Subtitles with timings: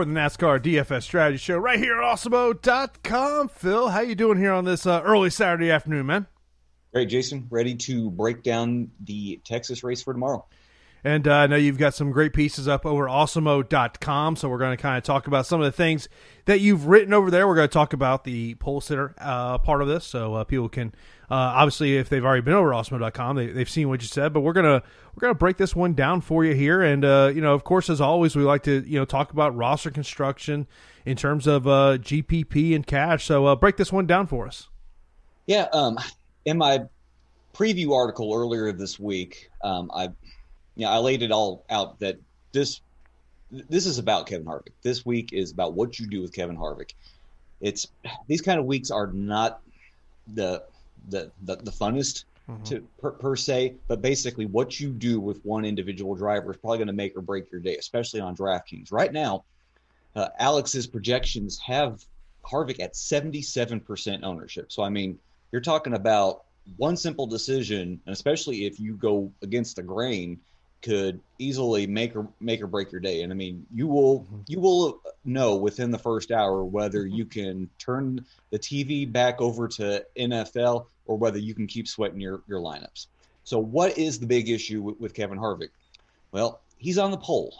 [0.00, 3.48] for the NASCAR DFS Strategy Show right here at Awesemo.com.
[3.48, 6.26] Phil, how you doing here on this uh, early Saturday afternoon, man?
[6.94, 7.46] Great, Jason.
[7.50, 10.46] Ready to break down the Texas race for tomorrow.
[11.02, 14.36] And uh, I know you've got some great pieces up over awesemo.com.
[14.36, 16.08] So we're going to kind of talk about some of the things
[16.44, 17.48] that you've written over there.
[17.48, 20.04] We're going to talk about the pole sitter uh, part of this.
[20.04, 20.88] So uh, people can,
[21.30, 24.32] uh, obviously, if they've already been over awesemo.com, they, they've seen what you said.
[24.32, 26.82] But we're going to we're going to break this one down for you here.
[26.82, 29.56] And, uh, you know, of course, as always, we like to, you know, talk about
[29.56, 30.66] roster construction
[31.06, 33.24] in terms of uh, GPP and cash.
[33.24, 34.68] So break this one down for us.
[35.46, 35.66] Yeah.
[35.72, 35.98] Um,
[36.44, 36.82] in my
[37.54, 40.10] preview article earlier this week, um, I
[40.80, 42.18] you know, I laid it all out that
[42.52, 42.80] this
[43.50, 44.72] this is about Kevin Harvick.
[44.82, 46.94] This week is about what you do with Kevin Harvick.
[47.60, 47.86] It's
[48.28, 49.60] these kind of weeks are not
[50.34, 50.62] the
[51.10, 52.62] the the, the funnest mm-hmm.
[52.64, 56.78] to per, per, se, but basically what you do with one individual driver is probably
[56.78, 58.90] going to make or break your day, especially on DraftKings.
[58.90, 59.44] Right now,
[60.16, 62.02] uh, Alex's projections have
[62.42, 64.72] Harvick at 77% ownership.
[64.72, 65.18] So I mean,
[65.52, 66.44] you're talking about
[66.78, 70.40] one simple decision, and especially if you go against the grain,
[70.82, 73.22] could easily make or make or break your day.
[73.22, 74.40] And I mean, you will mm-hmm.
[74.46, 79.68] you will know within the first hour whether you can turn the TV back over
[79.68, 83.06] to NFL or whether you can keep sweating your your lineups.
[83.44, 85.70] So, what is the big issue with, with Kevin Harvick?
[86.32, 87.54] Well, he's on the pole.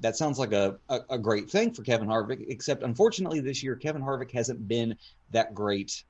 [0.00, 3.74] That sounds like a, a, a great thing for Kevin Harvick, except unfortunately this year
[3.74, 4.96] Kevin Harvick hasn't been
[5.32, 6.04] that great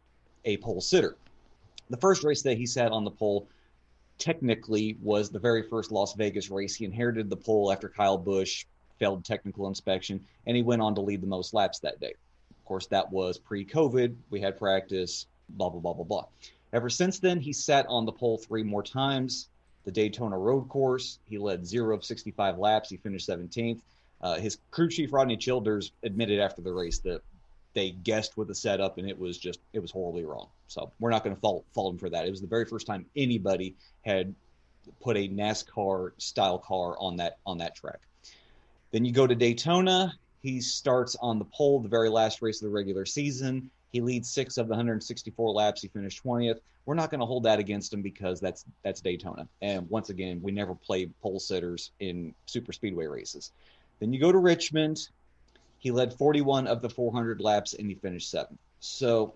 [0.45, 1.17] a pole sitter.
[1.91, 3.49] The first race that he sat on the pole
[4.19, 6.75] technically was the very first Las Vegas race.
[6.75, 8.65] He inherited the pole after Kyle Busch
[8.99, 12.15] failed technical inspection, and he went on to lead the most laps that day.
[12.51, 14.15] Of course, that was pre COVID.
[14.31, 16.25] We had practice, blah, blah, blah, blah, blah.
[16.73, 19.49] Ever since then, he sat on the pole three more times.
[19.85, 22.91] The Daytona Road Course, he led zero of 65 laps.
[22.91, 23.81] He finished 17th.
[24.21, 27.23] Uh, his crew chief, Rodney Childers, admitted after the race that
[27.79, 30.49] they guessed with the setup and it was just it was horribly wrong.
[30.67, 32.27] So we're not going to fault fault him for that.
[32.27, 34.35] It was the very first time anybody had
[35.01, 38.01] put a NASCAR style car on that on that track.
[38.91, 40.13] Then you go to Daytona.
[40.43, 43.71] He starts on the pole, the very last race of the regular season.
[43.93, 45.81] He leads six of the 164 laps.
[45.81, 46.59] He finished 20th.
[46.85, 49.47] We're not going to hold that against him because that's that's Daytona.
[49.63, 53.53] And once again, we never play pole sitters in super speedway races.
[54.01, 55.09] Then you go to Richmond.
[55.79, 58.59] He led 41 of the 400 laps and he finished seventh.
[58.81, 59.35] So,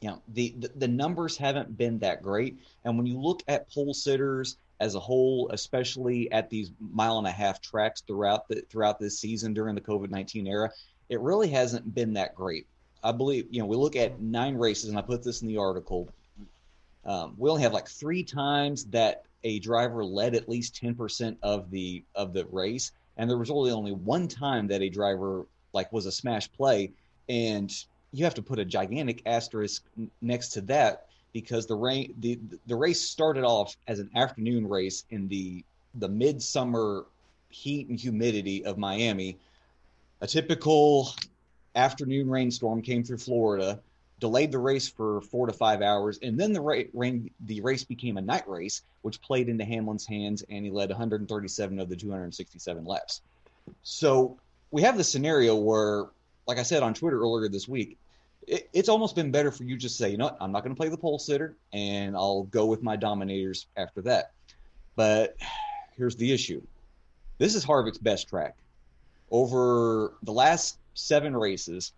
[0.00, 2.58] you know, the, the, the numbers haven't been that great.
[2.84, 7.26] And when you look at pole sitters as a whole, especially at these mile and
[7.26, 10.70] a half tracks throughout the throughout this season during the COVID 19 era,
[11.08, 12.66] it really hasn't been that great.
[13.02, 15.58] I believe, you know, we look at nine races, and I put this in the
[15.58, 16.08] article.
[17.04, 21.70] Um, we only have like three times that a driver led at least 10% of
[21.70, 25.92] the of the race and there was really only one time that a driver like
[25.92, 26.92] was a smash play,
[27.28, 27.72] and
[28.12, 29.84] you have to put a gigantic asterisk
[30.20, 35.04] next to that because the rain the the race started off as an afternoon race
[35.10, 35.64] in the
[35.94, 37.04] the midsummer
[37.50, 39.38] heat and humidity of Miami.
[40.20, 41.12] A typical
[41.74, 43.80] afternoon rainstorm came through Florida,
[44.18, 47.84] delayed the race for four to five hours, and then the ra- rain the race
[47.84, 51.96] became a night race, which played into Hamlin's hands, and he led 137 of the
[51.96, 53.22] 267 laps.
[53.82, 54.38] So
[54.70, 56.06] we have the scenario where,
[56.46, 57.98] like I said on Twitter earlier this week,
[58.46, 60.74] it, it's almost been better for you just say, you know what, I'm not going
[60.74, 64.32] to play the pole sitter, and I'll go with my dominators after that.
[64.96, 65.36] But
[65.96, 66.62] here's the issue:
[67.38, 68.56] this is Harvick's best track.
[69.30, 71.92] Over the last seven races,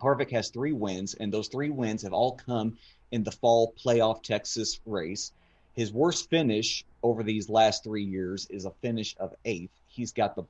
[0.00, 2.76] Harvick has three wins, and those three wins have all come
[3.10, 5.32] in the fall playoff Texas race.
[5.74, 9.70] His worst finish over these last three years is a finish of eighth.
[9.86, 10.42] He's got the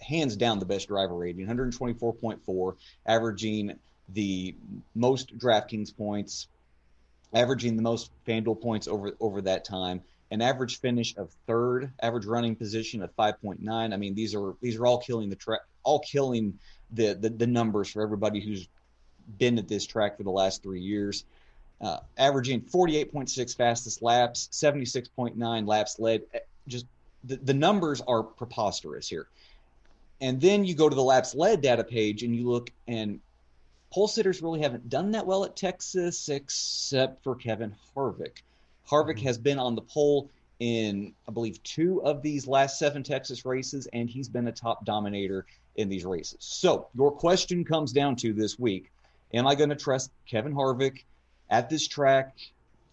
[0.00, 2.76] hands down the best driver rating, 124.4,
[3.06, 3.78] averaging
[4.10, 4.54] the
[4.94, 6.48] most DraftKings points,
[7.32, 12.26] averaging the most FanDuel points over over that time, an average finish of third, average
[12.26, 13.58] running position of 5.9.
[13.68, 16.58] I mean, these are these are all killing the track, all killing
[16.92, 18.68] the, the the numbers for everybody who's
[19.38, 21.24] been at this track for the last three years.
[21.80, 26.22] Uh, averaging 48.6 fastest laps, 76.9 laps led.
[26.66, 26.86] Just
[27.24, 29.26] the, the numbers are preposterous here.
[30.20, 33.20] And then you go to the laps led data page and you look, and
[33.92, 38.42] pole sitters really haven't done that well at Texas except for Kevin Harvick.
[38.88, 39.26] Harvick mm-hmm.
[39.26, 43.86] has been on the pole in, I believe, two of these last seven Texas races,
[43.92, 45.44] and he's been a top dominator
[45.76, 46.38] in these races.
[46.40, 48.90] So your question comes down to this week
[49.34, 51.04] Am I going to trust Kevin Harvick
[51.50, 52.36] at this track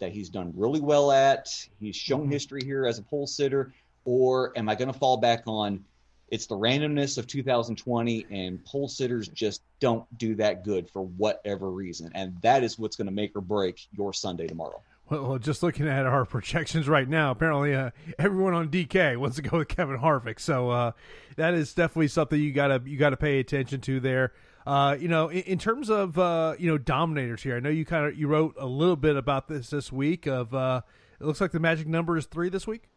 [0.00, 1.48] that he's done really well at?
[1.80, 2.32] He's shown mm-hmm.
[2.32, 3.72] history here as a pole sitter.
[4.04, 5.84] Or am I going to fall back on
[6.34, 11.70] it's the randomness of 2020, and pole sitters just don't do that good for whatever
[11.70, 14.82] reason, and that is what's going to make or break your Sunday tomorrow.
[15.08, 19.42] Well, just looking at our projections right now, apparently uh, everyone on DK wants to
[19.42, 20.40] go with Kevin Harvick.
[20.40, 20.92] So uh,
[21.36, 24.32] that is definitely something you gotta you gotta pay attention to there.
[24.66, 27.84] Uh, you know, in, in terms of uh, you know dominators here, I know you
[27.84, 30.26] kind of you wrote a little bit about this this week.
[30.26, 30.80] Of uh,
[31.20, 32.88] it looks like the magic number is three this week.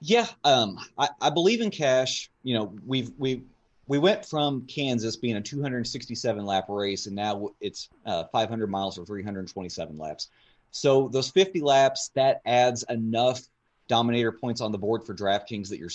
[0.00, 2.30] Yeah, um, I, I believe in cash.
[2.42, 3.42] You know, we've we
[3.86, 8.98] we went from Kansas being a 267 lap race, and now it's uh, 500 miles
[8.98, 10.28] or 327 laps.
[10.72, 13.40] So those 50 laps that adds enough
[13.88, 15.90] dominator points on the board for DraftKings that you're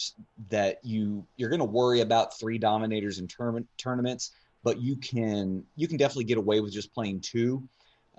[0.50, 4.32] that you you're going to worry about three dominators in tournament tournaments,
[4.64, 7.62] but you can you can definitely get away with just playing two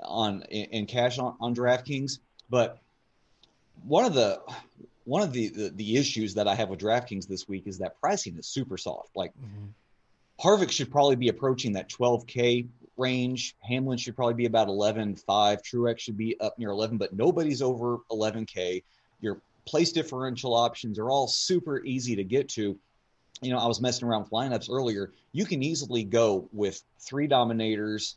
[0.03, 2.19] on in, in cash on, on DraftKings.
[2.51, 2.79] But
[3.85, 4.41] one of the
[5.05, 8.01] one of the, the, the issues that I have with DraftKings this week is that
[8.01, 9.17] pricing is super soft.
[9.17, 9.67] Like mm-hmm.
[10.41, 13.57] Harvick should probably be approaching that 12k range.
[13.61, 15.25] Hamlin should probably be about 11.5.
[15.27, 18.83] Truex should be up near 11, but nobody's over 11K.
[19.21, 22.79] Your place differential options are all super easy to get to.
[23.41, 25.13] You know, I was messing around with lineups earlier.
[25.33, 28.17] You can easily go with three dominators,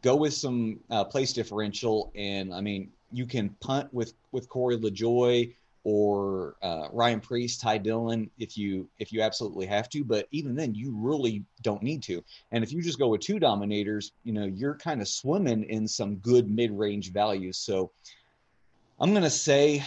[0.00, 4.78] go with some uh, place differential, and I mean, you can punt with with Corey
[4.78, 5.52] LaJoie
[5.84, 10.04] or uh, Ryan Preece, Ty Dillon, if you if you absolutely have to.
[10.04, 12.22] But even then, you really don't need to.
[12.52, 15.88] And if you just go with two dominators, you know you're kind of swimming in
[15.88, 17.58] some good mid range values.
[17.58, 17.90] So
[19.00, 19.82] I'm going to say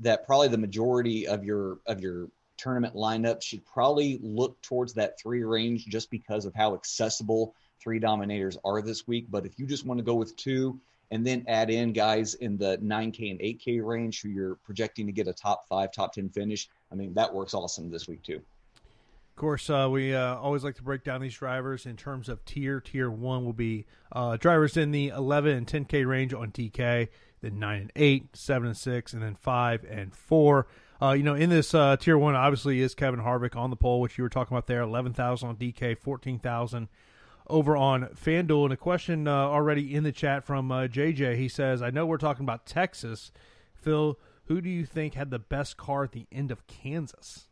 [0.00, 5.18] that probably the majority of your of your tournament lineup should probably look towards that
[5.18, 9.26] three range just because of how accessible three dominators are this week.
[9.30, 10.78] But if you just want to go with two,
[11.10, 15.12] and then add in guys in the 9K and 8K range who you're projecting to
[15.12, 16.68] get a top five, top 10 finish.
[16.92, 18.36] I mean, that works awesome this week, too.
[18.36, 22.44] Of course, uh, we uh, always like to break down these drivers in terms of
[22.44, 22.80] tier.
[22.80, 27.08] Tier one will be uh, drivers in the 11 and 10K range on DK,
[27.40, 30.66] then 9 and 8, 7 and 6, and then 5 and 4.
[31.02, 34.00] Uh, you know, in this uh, tier one, obviously is Kevin Harvick on the pole,
[34.00, 36.88] which you were talking about there, 11,000 on DK, 14,000
[37.50, 38.64] over on FanDuel.
[38.64, 41.36] And a question uh, already in the chat from uh, JJ.
[41.36, 43.32] He says, I know we're talking about Texas.
[43.74, 47.46] Phil, who do you think had the best car at the end of Kansas?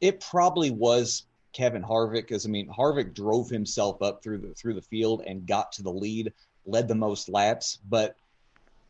[0.00, 4.74] It probably was Kevin Harvick because I mean Harvick drove himself up through the through
[4.74, 6.32] the field and got to the lead,
[6.66, 7.78] led the most laps.
[7.88, 8.16] But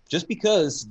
[0.09, 0.89] just because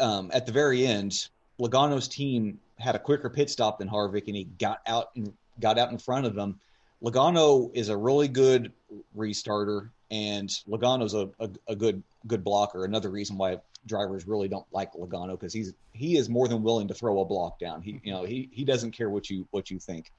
[0.00, 1.28] um, at the very end,
[1.60, 5.78] Logano's team had a quicker pit stop than Harvick and he got out and got
[5.78, 6.58] out in front of him,
[7.02, 8.72] Logano is a really good
[9.16, 12.84] restarter, and Logano's a, a, a good good blocker.
[12.84, 16.88] Another reason why drivers really don't like Logano because he's he is more than willing
[16.88, 17.82] to throw a block down.
[17.82, 20.12] He you know he he doesn't care what you what you think,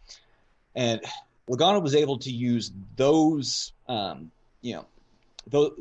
[0.75, 1.01] and
[1.49, 4.85] Logano was able to use those um, you know
[5.47, 5.71] those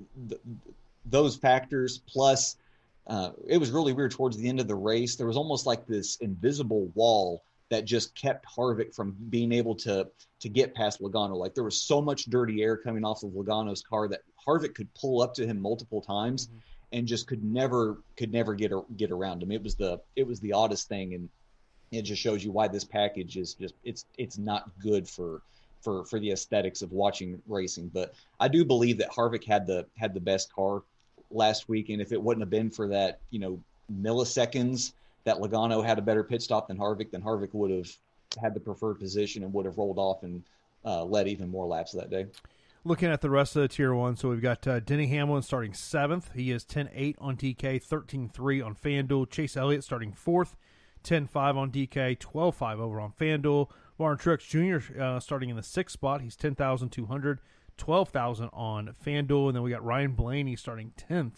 [1.07, 2.57] those factors plus.
[3.05, 5.17] Uh, it was really weird towards the end of the race.
[5.17, 7.43] There was almost like this invisible wall
[7.73, 10.07] that just kept Harvick from being able to
[10.41, 11.35] to get past Logano.
[11.35, 14.93] Like there was so much dirty air coming off of Logano's car that Harvick could
[14.93, 16.59] pull up to him multiple times mm-hmm.
[16.93, 19.51] and just could never could never get get around him.
[19.51, 21.31] It was the it was the oddest thing, and
[21.93, 25.41] it just shows you why this package is just it's it's not good for
[25.81, 27.89] for for the aesthetics of watching racing.
[27.89, 30.83] But I do believe that Harvick had the had the best car
[31.31, 33.59] last week, and if it wouldn't have been for that, you know,
[33.91, 34.93] milliseconds
[35.25, 37.91] that Logano had a better pit stop than Harvick, then Harvick would have
[38.41, 40.43] had the preferred position and would have rolled off and
[40.85, 42.27] uh, led even more laps that day.
[42.85, 45.73] Looking at the rest of the tier one, so we've got uh, Denny Hamlin starting
[45.73, 46.31] seventh.
[46.35, 49.31] He is 10 8 on DK, 13 3 on FanDuel.
[49.31, 50.57] Chase Elliott starting fourth,
[51.05, 53.69] 10 5 on DK, 12 5 over on FanDuel.
[53.99, 55.01] Martin Truex Jr.
[55.01, 56.23] Uh, starting in the sixth spot.
[56.23, 57.39] He's 10,200,
[57.77, 59.49] 12,000 on FanDuel.
[59.49, 61.35] And then we got Ryan Blaney starting 10th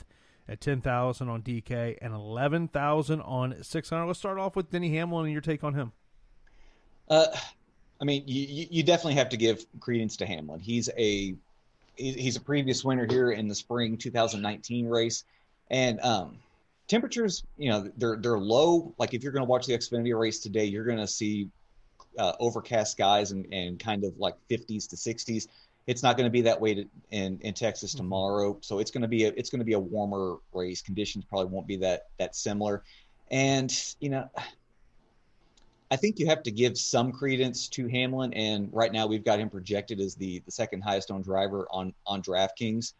[0.49, 4.07] at 10,000 on DK and 11,000 on 600.
[4.07, 5.93] Let's start off with Denny Hamlin and your take on him.
[7.09, 7.27] Uh,
[8.01, 10.61] I mean, you, you definitely have to give credence to Hamlin.
[10.61, 11.35] He's a
[11.97, 15.25] he's a previous winner here in the spring 2019 race,
[15.71, 16.39] and um,
[16.89, 18.95] temperatures, you know, they're they're low.
[18.99, 21.49] Like if you're going to watch the Xfinity race today, you're going to see
[22.19, 25.49] uh, overcast skies and, and kind of like 50s to 60s.
[25.87, 28.05] It's not going to be that way to, in in Texas mm-hmm.
[28.05, 30.83] tomorrow, so it's going to be a it's going to be a warmer race.
[30.83, 32.83] Conditions probably won't be that that similar,
[33.31, 34.29] and you know.
[35.91, 39.39] I think you have to give some credence to Hamlin, and right now we've got
[39.39, 42.95] him projected as the, the second highest owned driver on on DraftKings.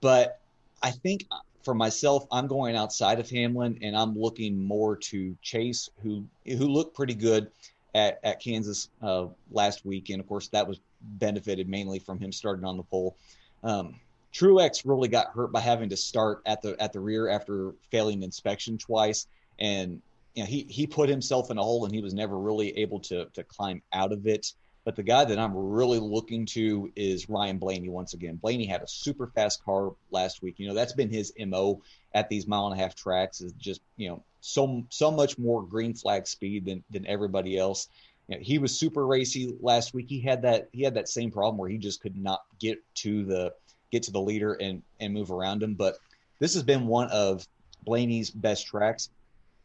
[0.00, 0.38] But
[0.82, 1.26] I think
[1.62, 6.68] for myself, I'm going outside of Hamlin, and I'm looking more to Chase, who who
[6.68, 7.50] looked pretty good
[7.94, 12.32] at, at Kansas uh, last week, and of course that was benefited mainly from him
[12.32, 13.16] starting on the pole.
[13.62, 14.00] Um,
[14.32, 18.22] Truex really got hurt by having to start at the at the rear after failing
[18.22, 19.26] inspection twice,
[19.58, 20.00] and
[20.34, 23.00] you know he he put himself in a hole and he was never really able
[23.00, 24.52] to to climb out of it.
[24.84, 28.36] But the guy that I'm really looking to is Ryan Blaney once again.
[28.36, 30.54] Blaney had a super fast car last week.
[30.58, 31.82] You know that's been his mo
[32.14, 35.62] at these mile and a half tracks is just you know so so much more
[35.62, 37.88] green flag speed than than everybody else.
[38.30, 40.06] You know, he was super racy last week.
[40.08, 43.24] He had that he had that same problem where he just could not get to
[43.24, 43.52] the
[43.90, 45.74] get to the leader and and move around him.
[45.74, 45.98] But
[46.38, 47.46] this has been one of
[47.84, 49.10] Blaney's best tracks.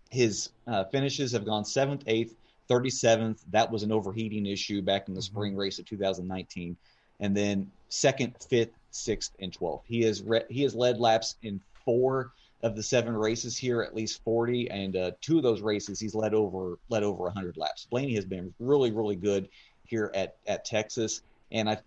[0.09, 2.35] His uh, finishes have gone seventh, eighth,
[2.69, 3.39] 37th.
[3.51, 5.35] That was an overheating issue back in the mm-hmm.
[5.35, 6.75] spring race of 2019.
[7.19, 9.81] And then second, fifth, sixth, and 12th.
[9.85, 12.31] He has re- he has led laps in four
[12.65, 16.15] of the seven races here, at least 40, and uh, two of those races he's
[16.15, 17.85] led over led over 100 laps.
[17.91, 19.47] Blaney has been really really good
[19.85, 21.77] here at at Texas, and I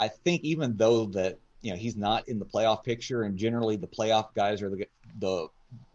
[0.00, 3.76] I think even though that you know he's not in the playoff picture, and generally
[3.76, 4.88] the playoff guys are the
[5.20, 5.46] the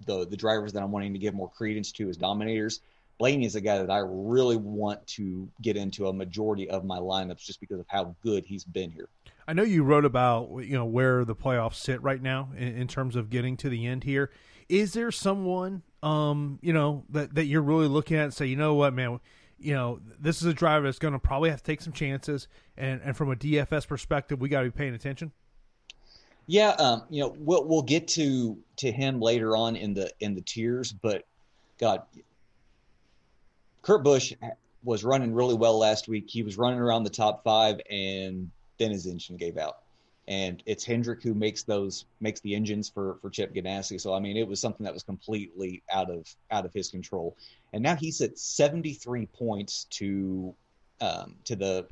[0.06, 2.80] the, the drivers that I'm wanting to give more credence to as dominators.
[3.20, 7.00] Blaney is a guy that I really want to get into a majority of my
[7.00, 9.10] lineups just because of how good he's been here.
[9.47, 12.88] I know you wrote about you know where the playoffs sit right now in, in
[12.88, 14.31] terms of getting to the end here.
[14.69, 18.55] Is there someone um you know that that you're really looking at and say you
[18.55, 19.19] know what man
[19.57, 22.47] you know this is a driver that's going to probably have to take some chances
[22.77, 25.31] and and from a DFS perspective we got to be paying attention.
[26.45, 30.35] Yeah, um, you know we'll we'll get to to him later on in the in
[30.35, 31.25] the tiers, but
[31.79, 32.03] God,
[33.81, 34.33] Kurt Busch
[34.83, 36.25] was running really well last week.
[36.29, 38.51] He was running around the top five, and
[38.91, 39.79] his engine gave out.
[40.27, 43.99] And it's Hendrick who makes those makes the engines for for Chip Ganassi.
[43.99, 47.35] So I mean, it was something that was completely out of out of his control.
[47.73, 50.55] And now he's at 73 points to
[51.01, 51.87] um, to the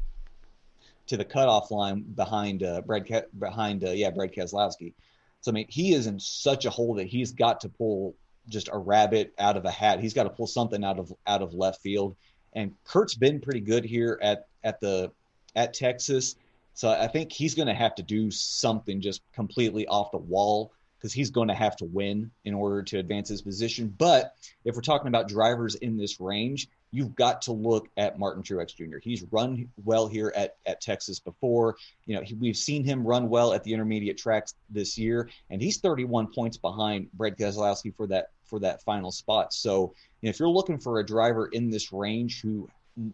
[1.08, 4.94] to the cutoff line behind uh, Brad behind uh, yeah Brad Keselowski.
[5.42, 8.16] So I mean, he is in such a hole that he's got to pull
[8.48, 10.00] just a rabbit out of a hat.
[10.00, 12.16] He's got to pull something out of out of left field.
[12.54, 15.12] And Kurt's been pretty good here at at the
[15.56, 16.36] at Texas.
[16.74, 20.72] So I think he's going to have to do something just completely off the wall
[21.02, 23.94] because he's going to have to win in order to advance his position.
[23.98, 24.36] But
[24.66, 28.76] if we're talking about drivers in this range, you've got to look at Martin Truex
[28.76, 28.98] Jr.
[29.02, 31.76] He's run well here at, at Texas before.
[32.06, 35.60] You know, he, we've seen him run well at the intermediate tracks this year, and
[35.60, 39.54] he's 31 points behind Brad Keselowski for that for that final spot.
[39.54, 42.70] So, you know, if you're looking for a driver in this range who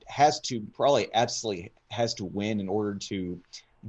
[0.07, 3.39] has to probably absolutely has to win in order to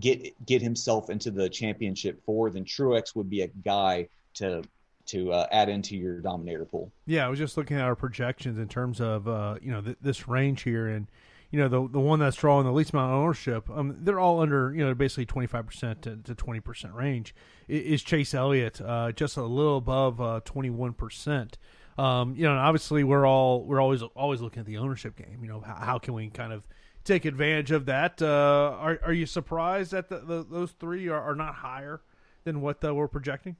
[0.00, 4.62] get get himself into the championship four, then Truex would be a guy to
[5.06, 6.92] to uh, add into your dominator pool.
[7.06, 9.96] Yeah, I was just looking at our projections in terms of uh, you know th-
[10.00, 11.06] this range here, and
[11.50, 13.68] you know the the one that's drawing the least amount of ownership.
[13.70, 17.34] Um, they're all under you know basically twenty five percent to twenty percent range.
[17.66, 21.58] Is Chase Elliott uh, just a little above uh, twenty one percent?
[21.96, 25.38] Um, you know, obviously we're all we're always always looking at the ownership game.
[25.42, 26.62] You know, how, how can we kind of
[27.08, 28.22] take advantage of that?
[28.22, 32.00] Uh, are are you surprised that the, the, those three are, are not higher
[32.44, 33.56] than what uh, we're projecting?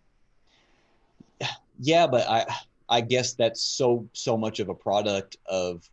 [1.80, 2.46] Yeah, but I
[2.88, 5.88] I guess that's so so much of a product of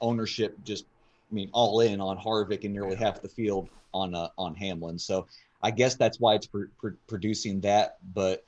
[0.00, 0.56] ownership.
[0.64, 0.86] Just
[1.30, 4.98] I mean, all in on Harvick and nearly half the field on uh, on Hamlin.
[4.98, 5.26] So
[5.62, 7.98] I guess that's why it's pr- pr- producing that.
[8.14, 8.44] But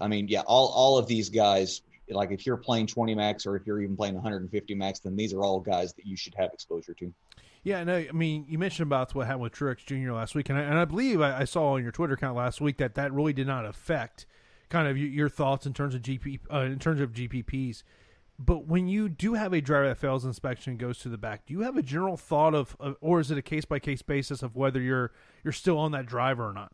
[0.00, 3.56] I mean, yeah, all all of these guys like if you're playing 20 max or
[3.56, 6.50] if you're even playing 150 max, then these are all guys that you should have
[6.52, 7.12] exposure to.
[7.62, 10.12] Yeah, no, I mean, you mentioned about what happened with Truex Jr.
[10.12, 12.60] last week, and I, and I believe I, I, saw on your Twitter account last
[12.60, 14.26] week that that really did not affect
[14.68, 17.82] kind of your, thoughts in terms of GP uh, in terms of GPPs.
[18.38, 21.46] But when you do have a driver that fails inspection and goes to the back,
[21.46, 24.02] do you have a general thought of, of or is it a case by case
[24.02, 25.10] basis of whether you're
[25.42, 26.72] you're still on that driver or not?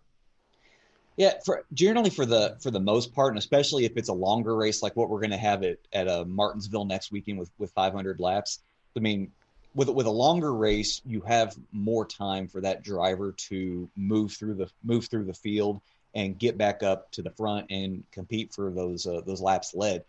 [1.17, 4.55] Yeah, for generally for the for the most part, and especially if it's a longer
[4.55, 7.71] race like what we're going to have at at uh, Martinsville next weekend with with
[7.71, 8.61] 500 laps.
[8.97, 9.31] I mean,
[9.75, 14.55] with with a longer race, you have more time for that driver to move through
[14.55, 15.81] the move through the field
[16.15, 20.05] and get back up to the front and compete for those uh, those laps led.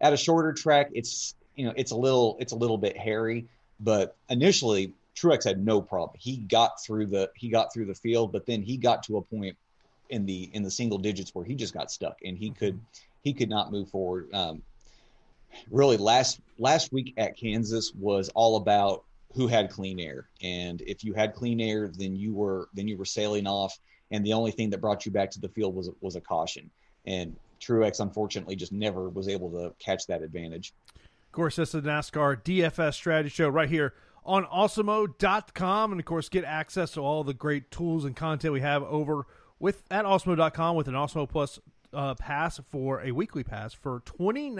[0.00, 3.46] At a shorter track, it's you know it's a little it's a little bit hairy,
[3.80, 6.16] but initially Truex had no problem.
[6.18, 9.22] He got through the he got through the field, but then he got to a
[9.22, 9.56] point
[10.10, 12.80] in the in the single digits where he just got stuck and he could
[13.22, 14.28] he could not move forward.
[14.34, 14.62] Um,
[15.70, 21.02] really, last last week at Kansas was all about who had clean air, and if
[21.02, 23.78] you had clean air, then you were then you were sailing off,
[24.10, 26.70] and the only thing that brought you back to the field was was a caution.
[27.06, 30.74] and Truex unfortunately just never was able to catch that advantage.
[30.94, 33.94] Of course, this is the NASCAR DFS strategy show right here
[34.24, 35.92] on awesemo.com.
[35.92, 39.26] And of course, get access to all the great tools and content we have over
[39.58, 41.58] with at awesemo.com with an Awesemo Plus
[41.92, 44.50] uh, pass for a weekly pass for twenty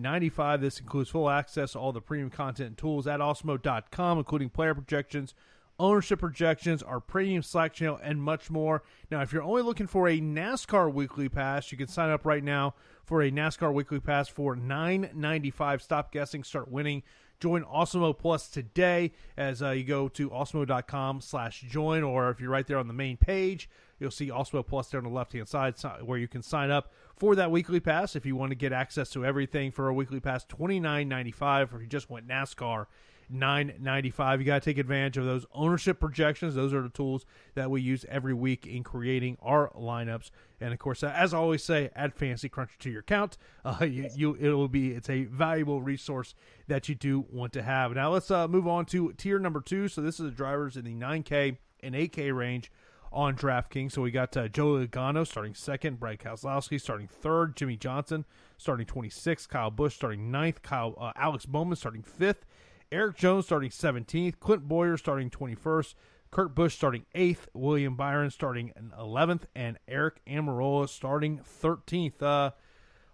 [0.00, 0.60] nine ninety five.
[0.60, 4.74] This includes full access to all the premium content and tools at awesemo.com, including player
[4.74, 5.34] projections,
[5.78, 8.82] ownership projections, our premium Slack channel, and much more.
[9.10, 12.44] Now, if you're only looking for a NASCAR weekly pass, you can sign up right
[12.44, 15.82] now for a NASCAR weekly pass for nine ninety five.
[15.82, 17.02] Stop guessing, start winning.
[17.38, 22.50] Join Awesemo Plus today as uh, you go to awesemo.com slash join, or if you're
[22.50, 25.48] right there on the main page, you'll see Awesemo Plus there on the left hand
[25.48, 28.72] side where you can sign up for that weekly pass if you want to get
[28.72, 31.72] access to everything for a weekly pass, twenty nine ninety five.
[31.72, 32.86] Or if you just went NASCAR,
[33.28, 34.40] nine ninety five.
[34.40, 36.54] You got to take advantage of those ownership projections.
[36.54, 40.30] Those are the tools that we use every week in creating our lineups.
[40.62, 43.36] And of course, uh, as I always say, add Fantasy Cruncher to your account.
[43.62, 46.34] Uh, you, you, it will be it's a valuable resource
[46.66, 47.92] that you do want to have.
[47.92, 49.86] Now let's uh, move on to tier number two.
[49.86, 52.72] So this is the drivers in the 9K and 8K range
[53.12, 53.92] on DraftKings.
[53.92, 58.24] So we got uh, Joey Logano starting second, Brad Keselowski starting third, Jimmie Johnson
[58.56, 62.46] starting 26th, Kyle Busch starting ninth, Kyle uh, Alex Bowman starting fifth,
[62.92, 65.94] Erik Jones starting 17th, Clint Bowyer starting 21st,
[66.30, 72.22] Kurt Busch starting 8th, William Byron starting 11th, and Aric Almirola starting 13th.
[72.22, 72.50] Uh,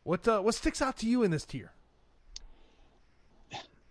[0.03, 1.73] what uh, what sticks out to you in this tier?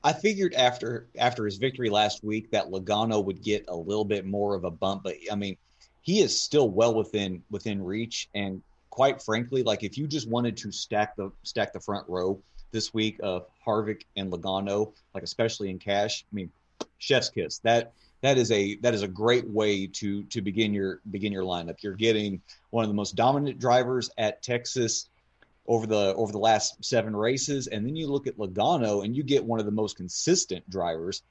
[0.03, 4.23] I figured after after his victory last week that Logano would get a little bit
[4.23, 5.57] more of a bump, but I mean,
[6.05, 8.29] he is still well within within reach.
[8.33, 12.39] And quite frankly, like if you just wanted to stack the stack the front row,
[12.75, 16.25] this week of Harvick and Logano, like especially in cash.
[16.31, 16.51] I mean,
[16.97, 17.59] chef's kiss.
[17.59, 21.45] That that is a that is a great way to to begin your begin your
[21.45, 21.81] lineup.
[21.81, 22.41] You're getting
[22.71, 25.07] one of the most dominant drivers at Texas
[25.67, 29.23] over the over the last seven races, and then you look at Logano and you
[29.23, 31.23] get one of the most consistent drivers.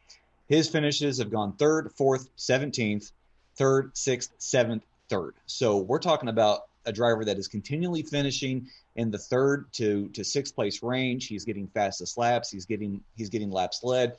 [0.49, 3.13] His finishes have gone third, fourth, seventeenth,
[3.57, 5.35] third, sixth, seventh, third.
[5.47, 10.25] So we're talking about a driver that is continually finishing in the third to to
[10.25, 11.27] sixth place range.
[11.27, 12.51] He's getting fastest laps.
[12.51, 14.17] He's getting he's getting laps led.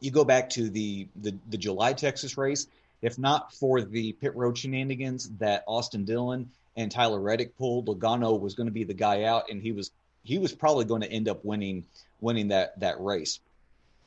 [0.00, 2.66] You go back to the the, the July Texas race.
[3.02, 8.40] If not for the pit road shenanigans that Austin Dillon and Tyler Reddick pulled, Logano
[8.40, 9.90] was going to be the guy out, and he was
[10.22, 11.84] he was probably going to end up winning
[12.20, 13.40] winning that that race.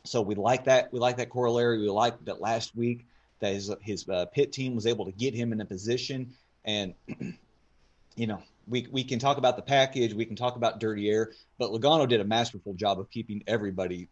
[0.04, 0.92] So we like that.
[0.92, 1.80] We like that corollary.
[1.80, 3.06] We like that last week
[3.39, 6.34] that his his uh, pit team was able to get him in a position
[6.65, 6.93] and
[8.17, 11.32] you know, we we can talk about the package, we can talk about dirty air,
[11.58, 14.10] but Logano did a masterful job of keeping everybody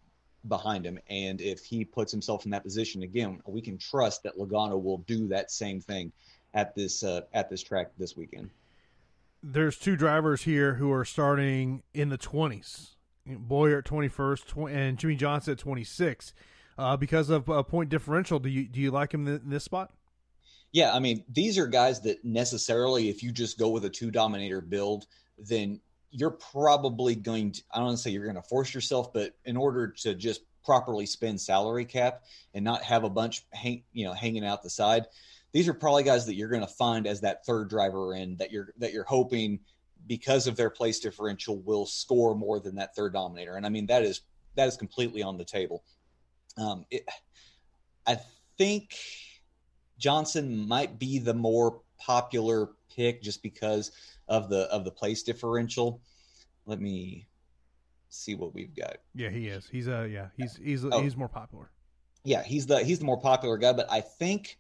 [0.48, 1.00] behind him.
[1.10, 5.00] And if he puts himself in that position again, we can trust that Logano will
[5.00, 6.12] do that same thing
[6.54, 8.50] at this uh, at this track this weekend.
[9.44, 12.92] There's two drivers here who are starting in the 20s.
[13.28, 16.34] Bowyer at 21st and Jimmie Johnson at 26.
[16.78, 19.94] Uh, because of a point differential, do you do you like him in this spot?
[20.74, 24.12] Yeah, I mean, these are guys that necessarily, if you just go with a two
[24.12, 25.06] dominator build,
[25.38, 25.80] then
[26.12, 29.36] you're probably going to, I don't want to say you're going to force yourself, but
[29.46, 34.06] in order to just properly spend salary cap and not have a bunch hang, you
[34.06, 35.06] know, hanging out the side,
[35.54, 38.52] these are probably guys that you're going to find as that third driver in that
[38.52, 39.60] you're, that you're hoping
[40.08, 43.56] because of their place differential will score more than that third dominator.
[43.56, 44.22] And I mean, that is,
[44.56, 45.84] that is completely on the table.
[46.58, 47.04] Um, it,
[48.08, 48.20] I
[48.58, 48.96] think,
[49.98, 53.92] Johnson might be the more popular pick just because
[54.28, 56.02] of the of the place differential.
[56.66, 57.28] Let me
[58.10, 58.98] see what we've got.
[59.14, 59.68] Yeah, he is.
[59.68, 61.02] He's uh yeah, he's he's oh.
[61.02, 61.70] he's more popular.
[62.24, 64.58] Yeah, he's the he's the more popular guy, but I think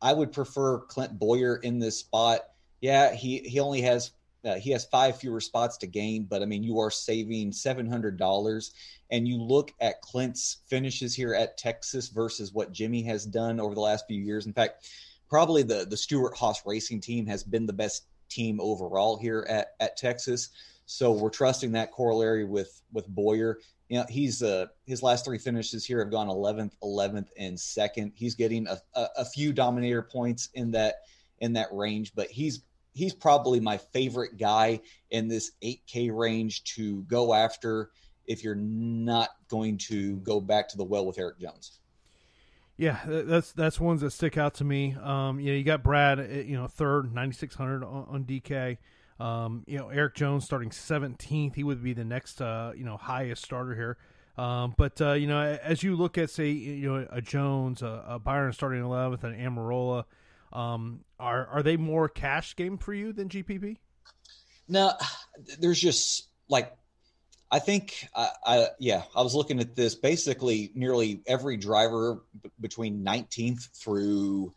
[0.00, 2.40] I would prefer Clint Bowyer in this spot.
[2.80, 4.12] Yeah, he he only has
[4.44, 7.86] uh, he has five fewer spots to gain, but I mean, you are saving seven
[7.86, 8.72] hundred dollars.
[9.10, 13.74] And you look at Clint's finishes here at Texas versus what Jimmie has done over
[13.74, 14.46] the last few years.
[14.46, 14.88] In fact,
[15.28, 19.68] probably the the Stewart Haas Racing team has been the best team overall here at
[19.80, 20.50] at Texas.
[20.86, 23.58] So we're trusting that corollary with with Bowyer.
[23.88, 28.12] You know, he's uh his last three finishes here have gone 11th, 11th, and 2nd.
[28.14, 30.96] He's getting a, a, a few dominator points in that
[31.40, 32.62] in that range, but he's
[32.98, 37.90] he's probably my favorite guy in this 8K range to go after
[38.26, 41.78] if you're not going to go back to the well with Erik Jones.
[42.76, 44.96] Yeah, that's that's ones that stick out to me.
[45.00, 48.24] Um, you know, you got Brad, uh, you know, third, ninety six hundred on, on,
[48.24, 48.78] DK.
[49.18, 51.56] Um, you know, Erik Jones starting seventeenth.
[51.56, 53.96] He would be the next, uh, you know, highest starter here.
[54.36, 58.04] Um, but uh, you know, as you look at say, you know, a Jones, a,
[58.06, 60.04] a Byron starting eleventh, and Almirola,
[60.52, 63.76] um, are are they more cash game for you than GPP?
[64.68, 64.92] No,
[65.58, 66.76] there's just like
[67.50, 72.50] I think I, I, yeah I was looking at this basically nearly every driver b-
[72.60, 74.52] between 19th through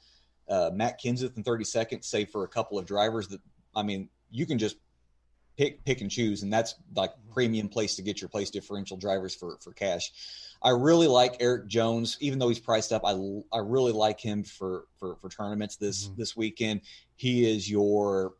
[0.50, 3.40] uh, Matt Kenseth and 32nd, save for a couple of drivers that
[3.76, 4.76] I mean you can just
[5.58, 9.36] pick pick and choose, and that's like premium place to get your place differential drivers
[9.36, 10.12] for for cash.
[10.64, 13.04] I really like Erik Jones, even though he's priced up.
[13.04, 13.12] I,
[13.52, 16.20] I really like him for for, for tournaments this mm-hmm.
[16.20, 16.82] this weekend.
[17.16, 18.34] He is your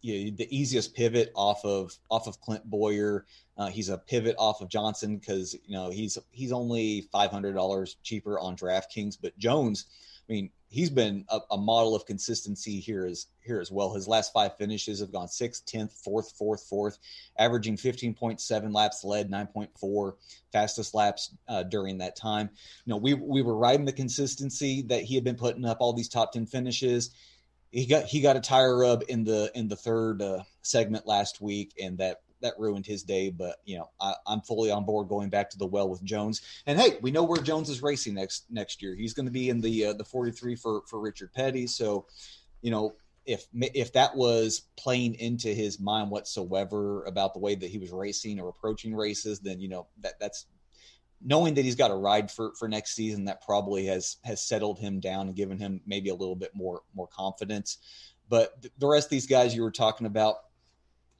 [0.00, 3.26] you know, the easiest pivot off of off of Clint Bowyer.
[3.56, 7.54] Uh, he's a pivot off of Johnson because you know he's he's only five hundred
[7.54, 9.86] dollars cheaper on DraftKings, but Jones,
[10.28, 13.94] I mean, he's been a, a, model of consistency here as here as well.
[13.94, 16.98] His last five finishes have gone sixth, tenth, fourth, fourth, fourth,
[17.38, 20.16] averaging fifteen point seven laps led, nine point four
[20.52, 22.50] fastest laps uh, during that time.
[22.84, 25.94] You know, we we were riding the consistency that he had been putting up all
[25.94, 27.10] these top ten finishes.
[27.70, 31.40] He got he got a tire rub in the in the third uh, segment last
[31.40, 33.30] week, and that that ruined his day.
[33.30, 36.42] But you know, I, am fully on board going back to the well with Jones.
[36.66, 38.94] And hey, we know where Jones is racing next next year.
[38.94, 41.66] He's going to be in the uh, the 43 for for Richard Petty.
[41.66, 42.06] So,
[42.62, 42.94] you know,
[43.26, 47.90] if if that was playing into his mind whatsoever about the way that he was
[47.92, 50.46] racing or approaching races, then you know that that's
[51.20, 54.78] knowing that he's got a ride for for next season that probably has has settled
[54.78, 57.78] him down and given him maybe a little bit more more confidence.
[58.28, 60.36] But the rest of these guys you were talking about,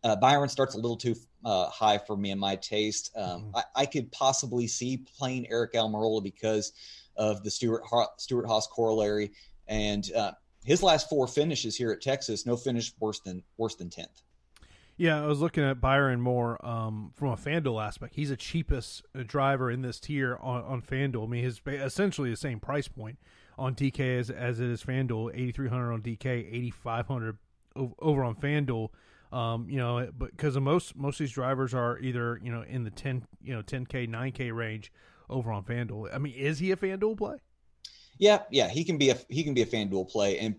[0.05, 3.13] uh, Byron starts a little too uh, high for me in my taste.
[3.17, 3.57] Um, mm-hmm.
[3.57, 6.73] I, I, could possibly see playing Aric Almirola because
[7.17, 7.83] of the Stewart
[8.17, 9.33] Stewart Haas corollary
[9.69, 10.33] and uh,
[10.65, 14.23] his last four finishes here at Texas, no finish worse than worse than tenth.
[14.97, 18.17] Yeah, I was looking at Byron more um, from a FanDuel aspect.
[18.17, 21.25] He's the cheapest uh, driver in this tier on, on FanDuel.
[21.25, 23.19] I mean, his essentially the same price point
[23.57, 25.33] on DK as, as it is FanDuel.
[25.35, 27.39] Eighty three hundred on DK, eighty five hundred
[27.77, 28.89] over on FanDuel.
[29.33, 32.85] Um, you know, but because most most of these drivers are either you know in
[32.85, 34.91] the ten you know ten k nine k range
[35.29, 36.15] over on FanDuel.
[36.15, 37.37] I mean, is he a FanDuel play?
[38.19, 40.57] Yeah, yeah, he can be a he can be a FanDuel play, and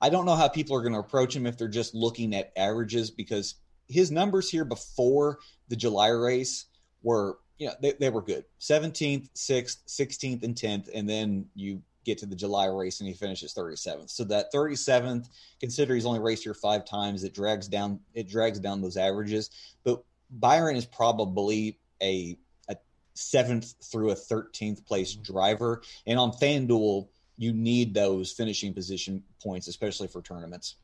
[0.00, 2.52] I don't know how people are going to approach him if they're just looking at
[2.56, 3.56] averages because
[3.88, 5.38] his numbers here before
[5.68, 6.66] the July race
[7.02, 11.82] were you know they, they were good 17th 6th 16th and 10th and then you
[12.04, 14.10] get to the July race and he finishes 37th.
[14.10, 18.58] So that 37th, consider he's only raced here five times, it drags down it drags
[18.58, 19.50] down those averages.
[19.84, 22.36] But Byron is probably a
[22.68, 22.76] a
[23.14, 25.32] seventh through a 13th place mm-hmm.
[25.32, 30.76] driver, and on FanDuel you need those finishing position points, especially for tournaments.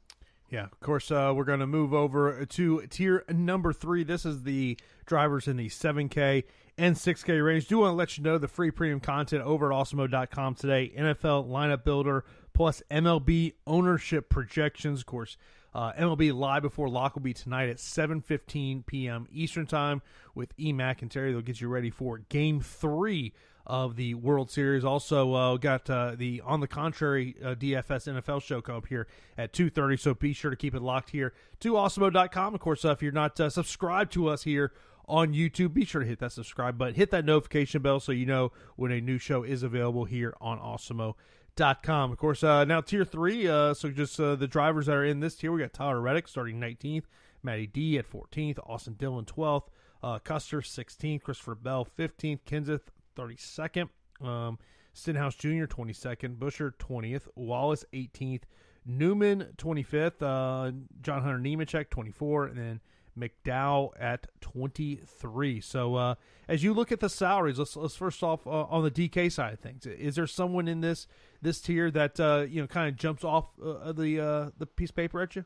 [0.48, 4.04] Yeah, of course, uh, we're going to move over to tier number three.
[4.04, 6.44] This is the drivers in the 7K
[6.78, 7.66] and 6K range.
[7.66, 10.92] Do want to let you know the free premium content over at awesemo.com today.
[10.96, 15.00] NFL lineup builder plus MLB ownership projections.
[15.00, 15.36] Of course,
[15.74, 19.26] uh, MLB live before lock will be tonight at 7:15 p.m.
[19.32, 20.00] Eastern time
[20.34, 21.32] with E McIntyre.
[21.32, 23.34] They'll get you ready for Game Three
[23.66, 24.84] of the World Series.
[24.84, 29.06] Also, uh, got uh, the On the Contrary uh, DFS NFL show come up here
[29.36, 32.54] at 2.30, so be sure to keep it locked here to awesemo.com.
[32.54, 34.72] Of course, uh, if you're not uh, subscribed to us here
[35.08, 38.26] on YouTube, be sure to hit that subscribe button, hit that notification bell so you
[38.26, 42.12] know when a new show is available here on awesemo.com.
[42.12, 45.50] Of course, uh, now tier three, so just the drivers that are in this tier,
[45.50, 47.04] we got Tyler Reddick starting 19th,
[47.42, 49.64] Matty D at 14th, Austin Dillon 12th,
[50.02, 53.88] uh, Custer 16th, Christopher Bell 15th, Kenseth 32nd.
[54.20, 54.58] Um,
[54.92, 55.64] Stenhouse Jr.
[55.64, 58.42] 22nd, Buescher 20th, Wallace 18th,
[58.86, 62.80] Newman 25th, uh, John Hunter Nemechek 24, and then
[63.18, 65.60] McDowell at 23.
[65.60, 66.14] So uh,
[66.48, 69.54] as you look at the salaries, let's let's first off uh, on the DK side
[69.54, 69.86] of things.
[69.86, 71.06] Is there someone in this
[71.42, 74.90] this tier that uh, you know kind of jumps off uh, the uh, the piece
[74.90, 75.44] of paper at you?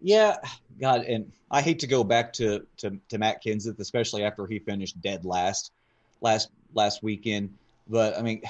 [0.00, 0.36] Yeah,
[0.80, 4.58] God, and I hate to go back to to, to Matt Kenseth, especially after he
[4.60, 5.72] finished dead last
[6.20, 7.54] last last weekend.
[7.88, 8.42] But I mean,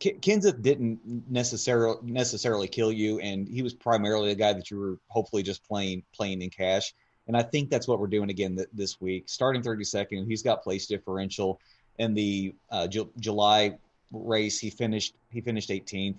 [0.00, 4.98] Kenseth didn't necessarily necessarily kill you, and he was primarily a guy that you were
[5.08, 6.94] hopefully just playing playing in cash.
[7.26, 9.28] And I think that's what we're doing again th- this week.
[9.28, 11.60] Starting 32nd, he's got place differential.
[11.98, 13.76] In the uh, Ju- July
[14.12, 16.18] race, he finished he finished 18th.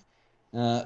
[0.54, 0.84] Uh,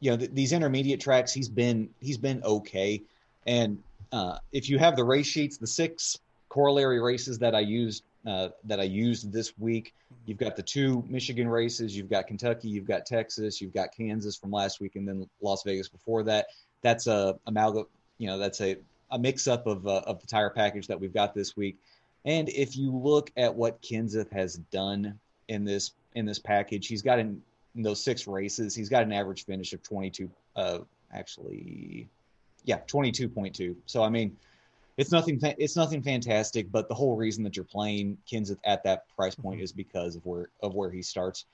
[0.00, 3.02] you know th- these intermediate tracks, he's been he's been okay.
[3.46, 6.20] And uh, if you have the race sheets, the six
[6.54, 9.92] corollary races that I used uh, that I used this week.
[10.24, 11.96] You've got the two Michigan races.
[11.96, 12.68] You've got Kentucky.
[12.68, 13.60] You've got Texas.
[13.60, 16.46] You've got Kansas from last week, and then Las Vegas before that.
[16.80, 17.86] That's a amalgam.
[18.18, 18.76] You know, that's a
[19.10, 21.76] a mix up of uh, of the tire package that we've got this week.
[22.24, 27.02] And if you look at what Kenseth has done in this in this package, he's
[27.02, 27.42] got in,
[27.74, 30.78] in those six races, he's got an average finish of 22 uh,
[31.12, 32.08] actually,
[32.64, 33.76] yeah, twenty two point two.
[33.86, 34.36] So I mean,
[34.96, 35.40] it's nothing.
[35.42, 39.56] It's nothing fantastic, but the whole reason that you're playing Kenseth at that price point
[39.56, 39.64] mm-hmm.
[39.64, 41.46] is because of where of where he starts.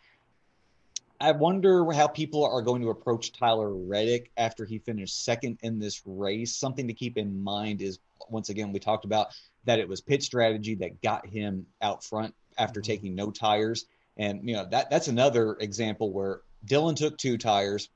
[1.23, 5.79] I wonder how people are going to approach Tyler Reddick after he finished second in
[5.79, 6.57] this race.
[6.57, 7.99] Something to keep in mind is
[8.31, 9.29] once again we talked about
[9.65, 12.87] that it was pit strategy that got him out front after mm-hmm.
[12.87, 13.87] taking no tires,
[14.19, 17.89] and you know that that's another example where Dillon took two tires,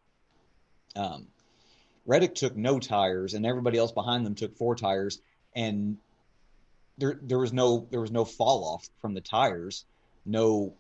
[0.96, 1.26] um,
[2.07, 5.20] Reddick took no tires, and everybody else behind them took four tires,
[5.55, 5.97] and
[6.99, 9.85] there there was no there was no fall off from the tires,
[10.25, 10.75] no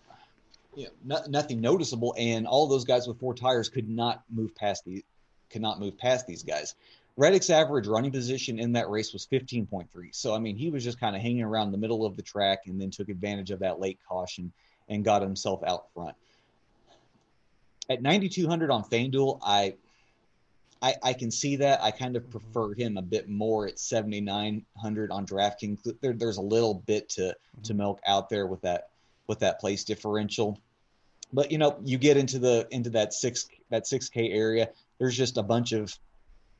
[0.76, 4.54] you know, no, nothing noticeable, and all those guys with four tires could not move
[4.54, 5.04] past the
[5.50, 6.74] could not move past these guys.
[7.16, 9.86] Reddick's average running position in that race was 15.3.
[10.12, 12.66] So I mean, he was just kind of hanging around the middle of the track
[12.66, 14.52] and then took advantage of that late caution
[14.88, 16.16] and got himself out front.
[17.88, 19.74] At 9200 on FanDuel, I
[20.84, 21.82] I, I can see that.
[21.82, 22.38] I kind of mm-hmm.
[22.38, 25.78] prefer him a bit more at 7,900 on DraftKings.
[26.02, 27.34] There, there's a little bit to to
[27.72, 27.76] mm-hmm.
[27.78, 28.88] milk out there with that
[29.26, 30.60] with that place differential.
[31.32, 34.68] But you know, you get into the into that six that six K area.
[34.98, 35.96] There's just a bunch of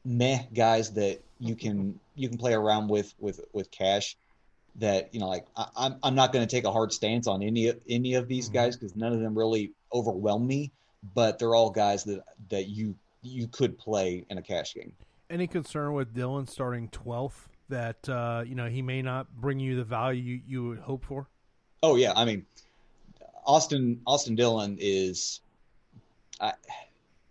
[0.06, 1.66] meh guys that you mm-hmm.
[1.66, 4.16] can you can play around with with with cash.
[4.76, 7.26] That you know, like I, am I'm, I'm not going to take a hard stance
[7.26, 8.54] on any any of these mm-hmm.
[8.54, 10.72] guys because none of them really overwhelm me.
[11.14, 14.92] But they're all guys that that you you could play in a cash game.
[15.30, 19.76] Any concern with Dillon starting 12th that uh, you know he may not bring you
[19.76, 21.28] the value you, you would hope for?
[21.82, 22.46] Oh yeah, I mean
[23.46, 25.40] Austin Austin Dillon is
[26.40, 26.52] I,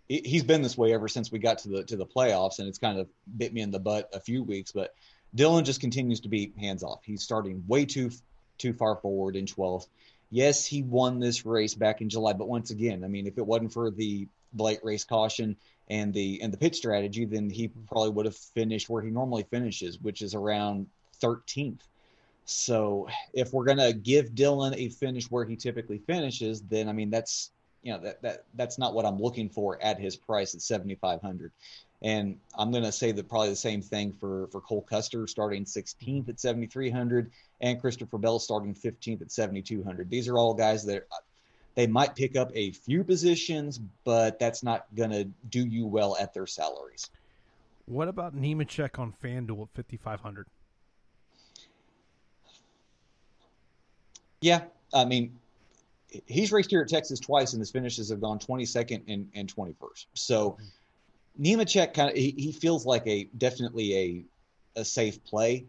[0.08, 2.78] he's been this way ever since we got to the to the playoffs, and it's
[2.78, 4.72] kind of bit me in the butt a few weeks.
[4.72, 4.94] But
[5.34, 7.00] Dillon just continues to be hands off.
[7.04, 8.10] He's starting way too
[8.58, 9.88] too far forward in 12th.
[10.30, 13.46] Yes, he won this race back in July, but once again, I mean, if it
[13.46, 15.56] wasn't for the late race caution
[15.88, 19.44] and the and the pitch strategy, then he probably would have finished where he normally
[19.50, 20.86] finishes, which is around
[21.20, 21.80] 13th.
[22.46, 27.10] So if we're gonna give Dillon a finish where he typically finishes, then I mean
[27.10, 27.50] that's
[27.82, 31.52] you know that that that's not what I'm looking for at his price at 7,500.
[32.02, 36.28] And I'm to say that probably the same thing for, for Cole Custer starting 16th
[36.28, 37.30] at 7,300
[37.62, 40.10] and Christopher Bell starting 15th at 7,200.
[40.10, 41.06] These are all guys that
[41.74, 46.16] they might pick up a few positions, but that's not going to do you well
[46.20, 47.10] at their salaries.
[47.86, 50.46] What about Nemechek on FanDuel at 5,500?
[54.40, 55.38] Yeah, I mean,
[56.26, 60.06] he's raced here at Texas twice, and his finishes have gone 22nd and, and 21st.
[60.14, 61.42] So mm-hmm.
[61.42, 64.24] Nemechek kind of he, he, feels like a definitely a
[64.80, 65.64] a safe play.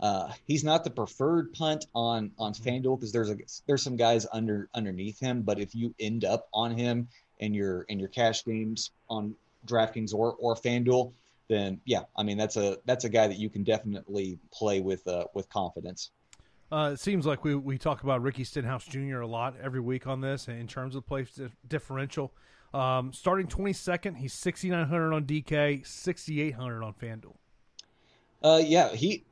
[0.00, 2.68] Uh, he's not the preferred punt on on mm-hmm.
[2.68, 5.42] FanDuel because there's a there's some guys under underneath him.
[5.42, 7.08] But if you end up on him
[7.40, 9.34] in your in your cash games on
[9.66, 11.12] DraftKings or or FanDuel,
[11.48, 15.06] then yeah, I mean that's a that's a guy that you can definitely play with
[15.08, 16.10] uh, with confidence.
[16.70, 19.20] Uh, it seems like we, we talk about Ricky Stenhouse Jr.
[19.20, 22.34] a lot every week on this in terms of place differential.
[22.74, 27.36] Um, starting 22nd, he's 6,900 on DK, 6,800 on FanDuel.
[28.42, 29.24] Uh, yeah, he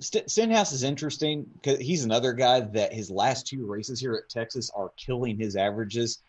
[0.00, 4.28] St- Stenhouse is interesting because he's another guy that his last two races here at
[4.28, 6.20] Texas are killing his averages.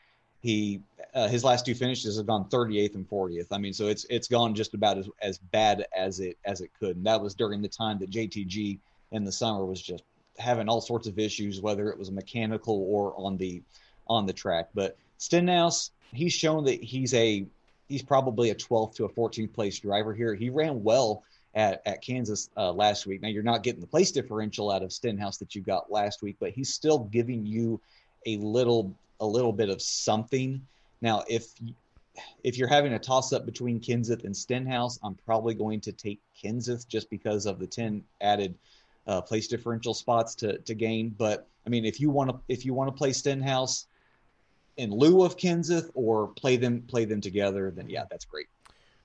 [0.41, 0.81] He
[1.13, 3.47] uh, his last two finishes have gone 38th and 40th.
[3.51, 6.71] I mean, so it's it's gone just about as as bad as it as it
[6.79, 6.97] could.
[6.97, 8.79] And that was during the time that JTG
[9.11, 10.03] in the summer was just
[10.37, 13.61] having all sorts of issues, whether it was mechanical or on the
[14.07, 14.69] on the track.
[14.73, 17.45] But Stenhouse, he's shown that he's a
[17.89, 20.33] he's probably a 12th to a 14th place driver here.
[20.33, 21.23] He ran well
[21.55, 23.21] at, at Kansas uh, last week.
[23.21, 26.37] Now you're not getting the place differential out of Stenhouse that you got last week,
[26.39, 27.79] but he's still giving you
[28.25, 30.61] a little a little bit of something.
[31.01, 31.53] Now if
[32.43, 36.19] if you're having a toss up between Kenseth and Stenhouse, I'm probably going to take
[36.41, 38.55] Kenseth just because of the 10 added
[39.07, 41.15] uh, place differential spots to to gain.
[41.17, 43.87] But I mean, if you want to if you want to play Stenhouse
[44.77, 48.47] in lieu of Kenseth or play them play them together, then yeah, that's great.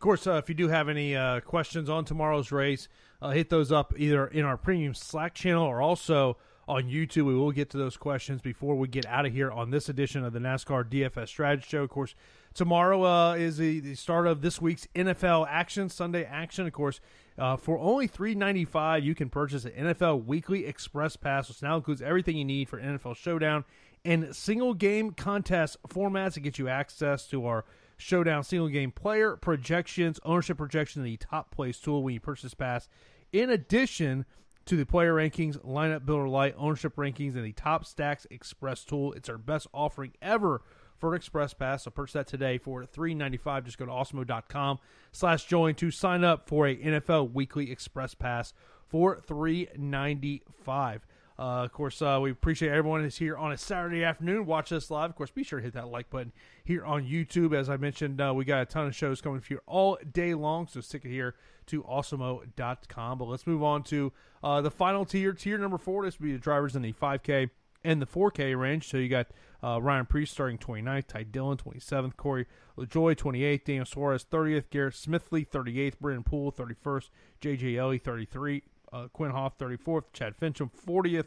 [0.05, 2.89] Course, uh, if you do have any uh, questions on tomorrow's race,
[3.23, 6.37] uh, hit those up either in our premium Slack channel or also
[6.69, 7.25] on YouTube.
[7.25, 10.23] We will get to those questions before we get out of here on this edition
[10.23, 11.85] of the NASCAR DFS Strategy Show.
[11.85, 12.15] Of course,
[12.53, 16.67] tomorrow uh, is the, the, start of this week's NFL action, Sunday action.
[16.67, 17.01] Of course,
[17.39, 21.63] uh, for only three ninety five, you can purchase an NFL Weekly Express Pass, which
[21.63, 23.65] now includes everything you need for NFL Showdown
[24.05, 27.65] and single game contest formats to get you access to our
[27.97, 32.89] Showdown single game player projections, ownership projection, the top place tool when you purchase pass.
[33.33, 34.25] In addition
[34.67, 39.13] to the player rankings, lineup builder light, ownership rankings, and the top stacks express tool.
[39.13, 40.63] It's our best offering ever
[40.97, 41.85] for an express pass.
[41.85, 43.65] So purchase that today for three ninety five.
[43.65, 44.79] Just go to awesemo.com
[45.13, 48.53] slash join to sign up for a NFL weekly express pass
[48.89, 51.07] for three ninety five.
[51.37, 54.47] Uh, of course, uh, we appreciate everyone who's here on a Saturday afternoon.
[54.47, 55.11] Watch us live.
[55.11, 56.33] Of course, be sure to hit that like button
[56.65, 57.57] here on YouTube.
[57.57, 60.35] As I mentioned, uh, we got a ton of shows coming for you all day
[60.35, 61.35] long, so stick it here
[61.67, 63.19] to awesemo.com.
[63.19, 64.13] But let's move on to
[64.45, 65.33] uh, the final tier.
[65.33, 67.51] Tier number four, this will be the drivers in the 5K
[67.83, 68.89] and the 4K range.
[68.89, 69.27] So you got
[69.63, 72.47] uh, Ryan Preece starting 29th, Ty Dillon 27th, Corey
[72.79, 78.63] LaJoie 28th, Daniel Suarez 30th, Garrett Smithley 38th, Brennan Poole 31st, JJ Yeley 33
[78.95, 81.27] uh, Quin Houff 34th, Chad Finchum 40th,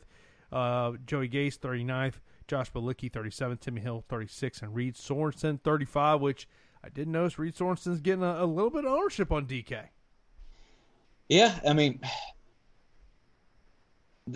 [0.51, 2.15] uh, Joey Gase 39th,
[2.47, 6.47] Josh Bilicki 37th, Timmy Hill 36th, and Reed Sorenson 35, which
[6.83, 9.87] I did notice Reed Sorenson's getting a, a little bit of ownership on DK.
[11.27, 11.99] Yeah, I mean,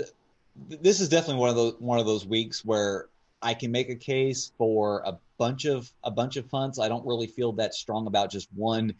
[0.57, 3.07] this is definitely one of those one of those weeks where
[3.41, 6.79] I can make a case for a bunch of a bunch of punts.
[6.79, 8.93] I don't really feel that strong about just one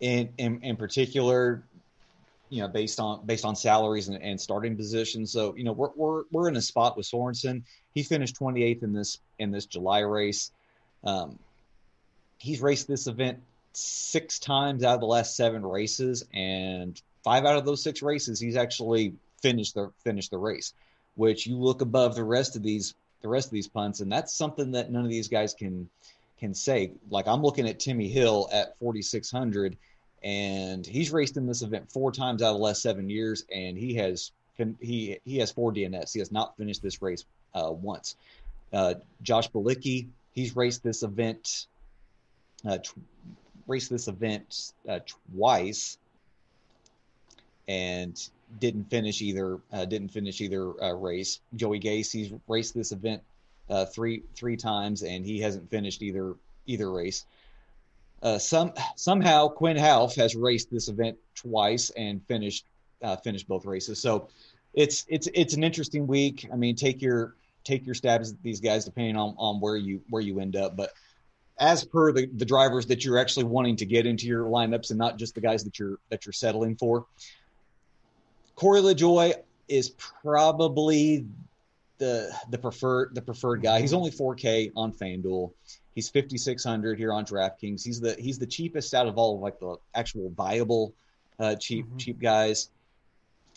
[0.00, 1.64] in in, in particular
[2.48, 5.32] you know, based on based on salaries and, and starting positions.
[5.32, 7.64] So, you know, we're, we're we're in a spot with Sorenson.
[7.92, 10.52] He finished 28th in this in this July race.
[11.04, 11.38] Um,
[12.38, 13.40] he's raced this event
[13.72, 18.40] six times out of the last seven races, and five out of those six races,
[18.40, 20.72] he's actually finished the finished the race.
[21.14, 24.32] Which you look above the rest of these the rest of these punts, and that's
[24.32, 25.88] something that none of these guys can
[26.38, 26.92] can say.
[27.10, 29.76] Like I'm looking at Timmy Hill at 4600
[30.22, 33.76] and he's raced in this event four times out of the last seven years, and
[33.76, 34.32] he has
[34.80, 36.12] he he has four DNS.
[36.12, 37.24] He has not finished this race
[37.54, 38.16] uh, once.
[38.72, 41.66] Uh, Josh Bilicki, he's raced this event,
[42.66, 42.78] uh,
[43.66, 45.00] raced this event uh,
[45.34, 45.98] twice,
[47.68, 49.60] and didn't finish either.
[49.72, 51.40] Uh, didn't finish either uh, race.
[51.54, 53.22] Joey Gase, he's raced this event
[53.92, 56.34] three three times, and he hasn't finished either
[56.66, 57.24] either race.
[58.22, 62.66] Uh, some somehow Quin Houff has raced this event twice and finished
[63.02, 64.00] uh, finished both races.
[64.00, 64.28] So
[64.74, 66.48] it's it's it's an interesting week.
[66.52, 70.00] I mean, take your take your stabs at these guys depending on, on where you
[70.10, 70.76] where you end up.
[70.76, 70.92] But
[71.58, 74.98] as per the, the drivers that you're actually wanting to get into your lineups and
[74.98, 77.06] not just the guys that you're that you're settling for,
[78.54, 79.34] Corey LaJoie
[79.68, 81.26] is probably
[81.98, 83.80] the the preferred the preferred guy.
[83.80, 85.52] He's only 4K on FanDuel.
[85.96, 87.82] He's 5600 here on DraftKings.
[87.82, 90.94] He's the he's the cheapest out of all of like the actual viable
[91.40, 91.96] uh, cheap mm-hmm.
[91.96, 92.68] cheap guys.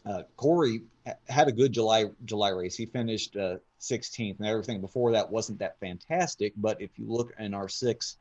[0.05, 0.83] Uh, Corey
[1.27, 2.77] had a good July July race.
[2.77, 6.53] He finished uh, 16th, and everything before that wasn't that fantastic.
[6.55, 8.15] But if you look in our six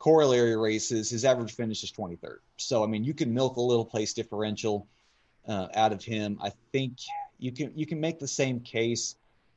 [0.00, 2.38] corollary races, his average finish is 23rd.
[2.56, 4.88] So I mean, you can milk a little place differential
[5.46, 6.40] uh, out of him.
[6.42, 6.94] I think
[7.38, 9.14] you can you can make the same case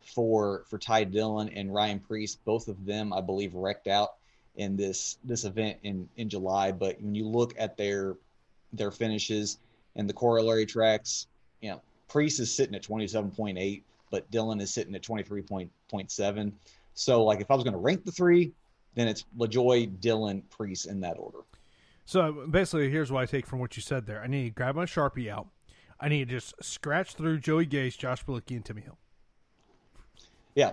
[0.08, 2.36] for for Ty Dillon and Ryan Preece.
[2.36, 4.15] Both of them, I believe, wrecked out
[4.56, 6.72] in this this event in in July.
[6.72, 8.15] But when you look at their
[8.74, 9.60] their finishes
[9.96, 11.28] and the corollary tracks,
[11.62, 15.04] you know, Preece is sitting at twenty seven point eight, but Dillon is sitting at
[15.04, 16.54] twenty three point point seven.
[16.93, 18.54] So, like, if I was going to rank the three,
[18.96, 21.39] then it's LaJoie, Dillon, Preece in that order.
[22.06, 24.24] So basically, here's what I take from what you said there.
[24.24, 25.48] I need to grab my sharpie out.
[26.00, 28.98] I need to just scratch through Joey Gase, Josh Bilicki, and Timmy Hill
[30.58, 30.72] yeah,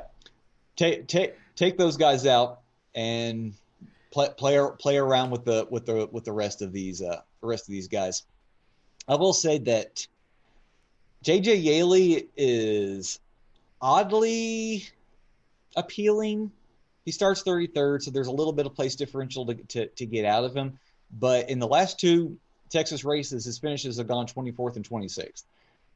[0.77, 2.61] take take take those guys out
[2.95, 3.53] and
[4.11, 7.47] play play play around with the with the with the rest of these uh the
[7.47, 8.23] rest of these guys.
[9.07, 10.07] I will say that
[11.23, 13.21] JJ Yeley is
[13.79, 14.89] oddly
[15.77, 16.51] appealing.
[17.05, 20.25] He starts 33rd, so there's a little bit of place differential to, to, to get
[20.25, 20.79] out of him.
[21.21, 22.39] But in the last two
[22.71, 25.45] Texas races, his finishes have gone 24th and 26th.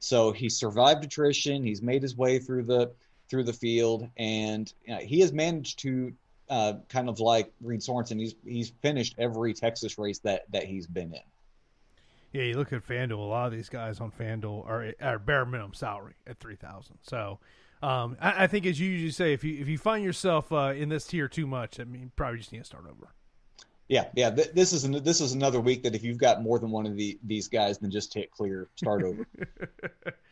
[0.00, 1.64] So he survived attrition.
[1.64, 2.92] He's made his way through the
[3.28, 6.12] through the field, and you know, he has managed to
[6.48, 8.18] uh, kind of like Reed Sorenson.
[8.18, 11.20] He's he's finished every Texas race that that he's been in.
[12.32, 13.12] Yeah, you look at FanDuel.
[13.12, 16.98] A lot of these guys on FanDuel are bare minimum salary at three thousand.
[17.02, 17.38] So,
[17.82, 20.72] um, I, I, think as you usually say, if you if you find yourself uh,
[20.76, 23.12] in this tier too much, I mean, probably just need to start over.
[23.88, 24.30] Yeah, yeah.
[24.30, 26.86] Th- this is an, this is another week that if you've got more than one
[26.86, 29.26] of the, these guys, then just hit clear, start over.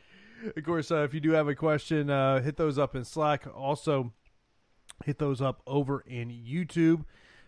[0.56, 3.46] of course, uh, if you do have a question, uh, hit those up in Slack.
[3.54, 4.12] Also,
[5.04, 7.04] hit those up over in YouTube.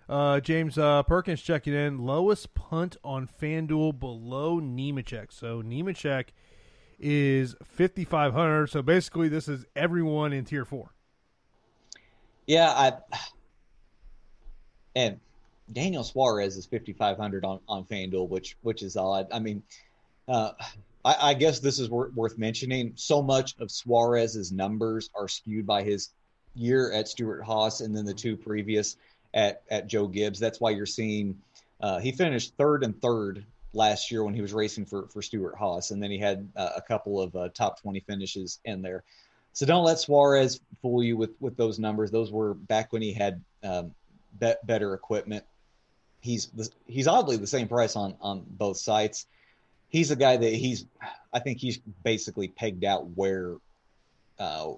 [0.08, 1.98] Uh, James uh, Perkins checking in.
[1.98, 5.30] Lowest punt on FanDuel below Nemechek.
[5.30, 6.28] So Nemechek
[6.98, 8.68] is 5,500.
[8.68, 10.94] So basically, this is everyone in tier four.
[12.46, 12.92] Yeah, I
[14.96, 15.20] and
[15.70, 19.28] Daniel Suarez is 5,500 on on FanDuel, which which is odd.
[19.30, 19.62] I mean,
[20.26, 20.52] uh,
[21.08, 22.92] I, I guess this is wor- worth mentioning.
[22.96, 26.10] So much of Suarez's numbers are skewed by his
[26.54, 28.96] year at Stewart Haas and then the two previous
[29.32, 30.38] at at Joe Gibbs.
[30.38, 31.38] That's why you're seeing
[31.80, 35.90] uh, he finished third and third last year when he was racing for for Stewart-Haas,
[35.92, 39.02] and then he had uh, a couple of uh, top twenty finishes in there.
[39.54, 42.10] So don't let Suarez fool you with with those numbers.
[42.10, 43.94] Those were back when he had um,
[44.38, 45.44] be- better equipment.
[46.20, 46.50] He's
[46.86, 49.26] he's oddly the same price on on both sites.
[49.88, 50.86] He's a guy that he's
[51.32, 53.56] I think he's basically pegged out where
[54.38, 54.72] uh,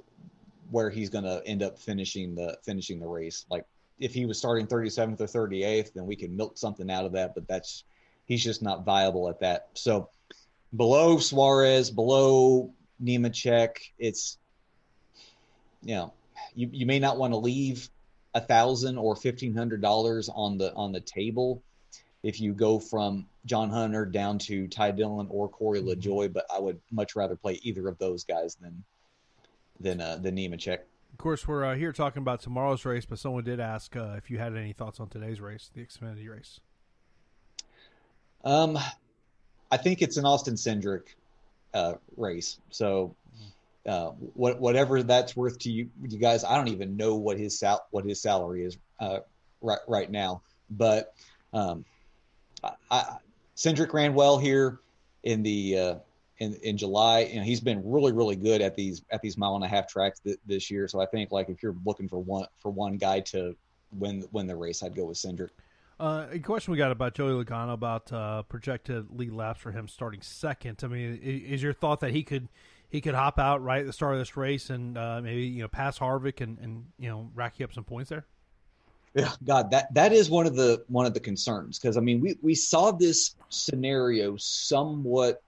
[0.71, 3.45] where he's going to end up finishing the finishing the race.
[3.51, 3.65] Like
[3.99, 7.35] if he was starting 37th or 38th, then we could milk something out of that.
[7.35, 7.85] But that's
[8.27, 9.69] he's just not viable at that.
[9.75, 10.09] So
[10.77, 14.39] below Suarez, below Nemechek, it's
[15.83, 16.13] you know
[16.55, 17.89] you, you may not want to leave
[18.35, 21.63] a thousand or fifteen hundred dollars on the on the table
[22.23, 25.89] if you go from John Hunter down to Ty Dillon or Corey mm-hmm.
[25.89, 28.85] LaJoie, but I would much rather play either of those guys than
[29.81, 30.81] than uh, than Nemechek.
[31.13, 34.31] Of course, we're uh, here talking about tomorrow's race, but someone did ask uh, if
[34.31, 36.61] you had any thoughts on today's race, the Xfinity race.
[38.45, 38.79] Um,
[39.71, 41.03] I think it's an Austin Cindric
[41.75, 42.59] uh, race.
[42.71, 43.15] So,
[43.87, 47.59] uh, what, whatever that's worth to you, you guys, I don't even know what his
[47.59, 49.21] sal- what his salary is uh,
[49.61, 50.43] right right now.
[50.71, 51.13] But
[51.53, 51.85] um,
[52.91, 53.17] I,
[53.57, 54.81] Cindric ran well here
[55.23, 55.95] in the uh,
[56.39, 57.31] in in July.
[57.35, 60.21] Know, he's been really really good at these at these mile and a half tracks
[60.21, 60.89] th- this year.
[60.89, 63.57] So I think like if you're looking for one for one guy to
[63.93, 65.51] win win the race, I'd go with Cindric.
[65.99, 69.87] Uh, a question we got about Joey Logano about uh, projected lead laps for him
[69.87, 70.81] starting second.
[70.83, 72.49] I mean, is your thought that he could
[72.89, 75.61] he could hop out right at the start of this race and uh, maybe you
[75.61, 78.25] know pass Harvick and, and you know rack you up some points there?
[79.15, 82.21] Yeah, God, that that is one of the one of the concerns because I mean
[82.21, 85.43] we we saw this scenario somewhat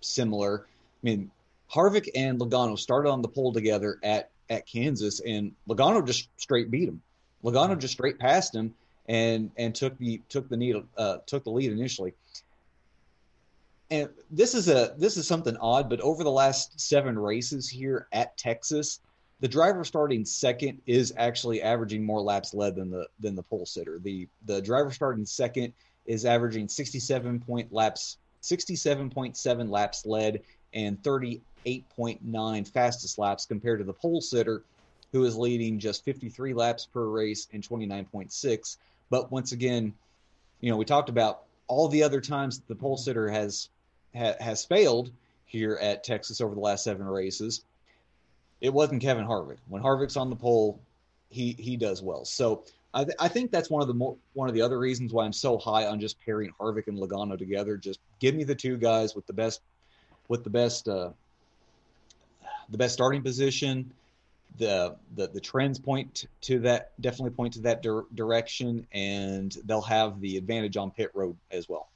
[0.00, 0.66] similar.
[0.66, 1.30] I mean,
[1.72, 6.70] Harvick and Logano started on the pole together at at Kansas, and Logano just straight
[6.70, 7.00] beat him.
[7.44, 8.74] Logano just straight passed him
[9.06, 12.14] and and took the took the lead uh, took the lead initially.
[13.90, 18.08] And this is a this is something odd, but over the last seven races here
[18.12, 19.00] at Texas,
[19.42, 23.66] the driver starting second is actually averaging more laps led than the than the pole
[23.66, 23.98] sitter.
[23.98, 25.72] The the driver starting second
[26.06, 30.42] is averaging 67 point laps 67.7 laps led
[30.74, 34.64] and 38.9 fastest laps compared to the pole sitter
[35.12, 38.76] who is leading just 53 laps per race and 29.6
[39.10, 39.92] but once again,
[40.60, 43.68] you know, we talked about all the other times the pole sitter has
[44.16, 45.10] ha, has failed
[45.44, 47.62] here at Texas over the last seven races.
[48.62, 49.58] It wasn't Kevin Harvick.
[49.68, 50.80] When Harvick's on the pole,
[51.28, 52.24] he he does well.
[52.24, 55.12] So I, th- I think that's one of the more, one of the other reasons
[55.12, 57.76] why I'm so high on just pairing Harvick and Logano together.
[57.76, 59.60] Just give me the two guys with the best
[60.28, 61.10] with the best uh,
[62.70, 63.92] the best starting position
[64.58, 69.80] the the the trends point to that definitely point to that dir- direction, and they'll
[69.80, 71.88] have the advantage on pit road as well.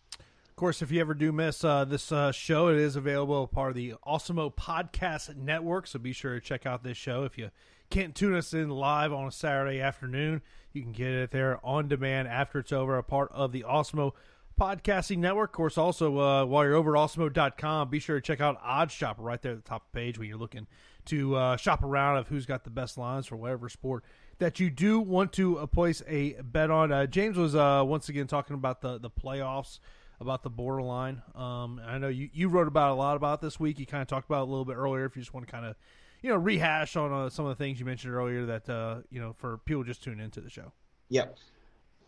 [0.57, 3.68] Of course, if you ever do miss uh, this uh, show, it is available part
[3.68, 5.86] of the Awesemo Podcast Network.
[5.86, 7.24] So be sure to check out this show.
[7.24, 7.50] If you
[7.90, 10.40] can't tune us in live on a Saturday afternoon,
[10.72, 12.96] you can get it there on demand after it's over.
[12.96, 14.12] A part of the Awesemo
[14.59, 15.50] Podcasting Network.
[15.50, 18.94] Of course, also uh, while you're over at awesemo.com, be sure to check out Odds
[18.94, 20.66] Shopper right there at the top of the page when you're looking
[21.04, 24.04] to uh, shop around of who's got the best lines for whatever sport
[24.38, 26.92] that you do want to uh, place a bet on.
[26.92, 29.80] Uh, James was uh, once again talking about the the playoffs,
[30.21, 31.23] about the borderline.
[31.35, 33.79] Um, I know you, you wrote about a lot about this week.
[33.79, 35.05] You kind of talked about a little bit earlier.
[35.05, 35.77] If you just want to kind of
[36.23, 39.21] you know rehash on uh, some of the things you mentioned earlier that uh, you
[39.21, 40.73] know for people just tune into the show.
[41.11, 41.37] Yep.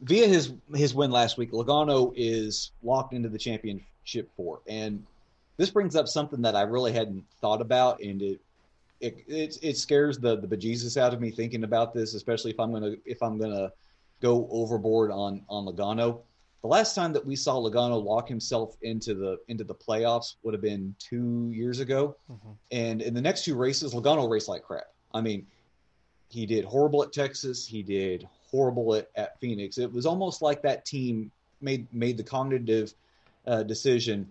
[0.00, 5.04] Via his his win last week, Logano is locked into the championship four, and
[5.56, 8.40] this brings up something that I really hadn't thought about, and it
[9.00, 12.60] it, it, it scares the the bejesus out of me thinking about this, especially if
[12.60, 13.72] I'm gonna if I'm gonna
[14.20, 16.20] go overboard on on Logano.
[16.62, 20.54] The last time that we saw Logano lock himself into the into the playoffs would
[20.54, 22.50] have been two years ago, mm-hmm.
[22.72, 24.92] and in the next two races, Logano raced like crap.
[25.14, 25.46] I mean,
[26.28, 27.66] he did horrible at Texas.
[27.66, 29.78] He did horrible at, at Phoenix.
[29.78, 31.30] It was almost like that team
[31.60, 32.92] made made the cognitive
[33.46, 34.28] uh, decision.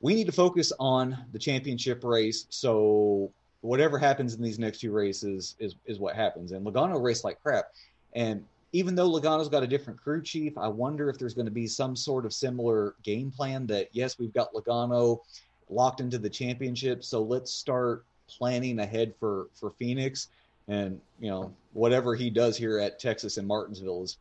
[0.00, 2.46] We need to focus on the championship race.
[2.50, 3.32] So
[3.62, 6.52] whatever happens in these next two races is is what happens.
[6.52, 7.72] And Logano raced like crap.
[8.14, 11.52] And even though Logano's got a different crew chief, I wonder if there's going to
[11.52, 15.20] be some sort of similar game plan that yes, we've got Logano
[15.68, 20.28] locked into the championship, so let's start planning ahead for for Phoenix.
[20.68, 24.18] And you know whatever he does here at Texas and Martinsville is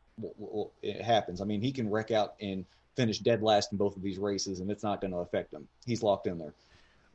[0.81, 1.41] it happens.
[1.41, 2.65] I mean, he can wreck out and
[2.95, 5.67] finish dead last in both of these races, and it's not going to affect him.
[5.85, 6.53] He's locked in there.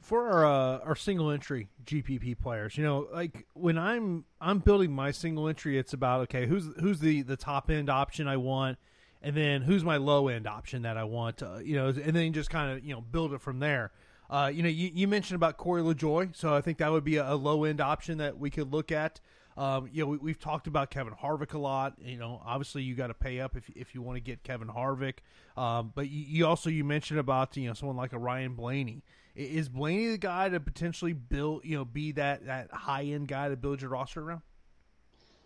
[0.01, 4.93] For our uh, our single entry GPP players, you know, like when I'm I'm building
[4.93, 8.79] my single entry, it's about okay, who's who's the the top end option I want,
[9.23, 12.33] and then who's my low end option that I want, uh, you know, and then
[12.33, 13.93] just kind of you know build it from there.
[14.31, 17.17] Uh, you know, you, you mentioned about Corey LaJoie, so I think that would be
[17.17, 19.21] a, a low end option that we could look at.
[19.57, 21.95] Um, you know, we, have talked about Kevin Harvick a lot.
[21.99, 24.69] You know, obviously you got to pay up if if you want to get Kevin
[24.69, 25.19] Harvick.
[25.57, 29.03] Um, but you, you, also you mentioned about you know someone like a Ryan Blaney.
[29.35, 31.65] Is Blaney the guy to potentially build?
[31.65, 34.43] You know, be that that high end guy to build your roster around?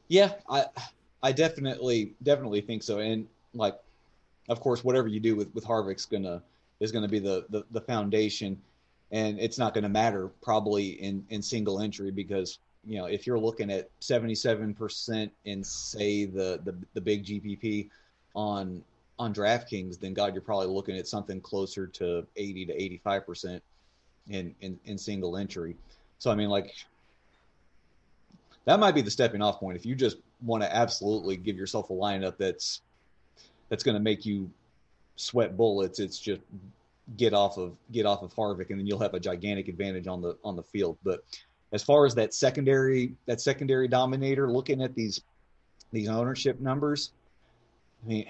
[0.09, 0.66] Yeah, I
[1.22, 2.99] I definitely definitely think so.
[2.99, 3.78] And like,
[4.49, 6.43] of course, whatever you do with with Harvick's gonna
[6.80, 8.61] is gonna be the the, the foundation.
[9.12, 13.39] And it's not to matter probably in, in single entry because you know, if you're
[13.39, 17.89] looking at 77% in say the, the, the big GPP
[18.35, 18.82] on,
[19.18, 23.61] on DraftKings, then God, you're probably looking at something closer to 80 to 85%
[24.29, 25.77] in, in, in single entry.
[26.18, 26.72] So, I mean, like
[28.64, 29.77] that might be the stepping off point.
[29.77, 32.81] If you just want to absolutely give yourself a lineup that's,
[33.68, 34.51] that's going to make you
[35.16, 36.41] sweat bullets, it's just
[37.16, 40.22] get off of, get off of Harvick and then you'll have a gigantic advantage on
[40.22, 40.97] the, on the field.
[41.05, 41.25] But,
[41.75, 45.20] as far as that secondary that secondary dominator looking at these
[45.93, 47.11] these ownership numbers
[48.05, 48.27] i mean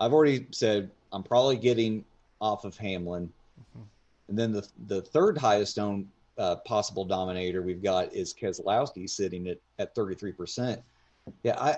[0.00, 2.04] i've already said i'm probably getting
[2.40, 3.30] off of hamlin
[3.60, 3.84] mm-hmm.
[4.28, 6.08] And then the the third highest owned
[6.38, 10.82] uh, possible dominator we've got is keselowski sitting at at 33%
[11.42, 11.76] yeah i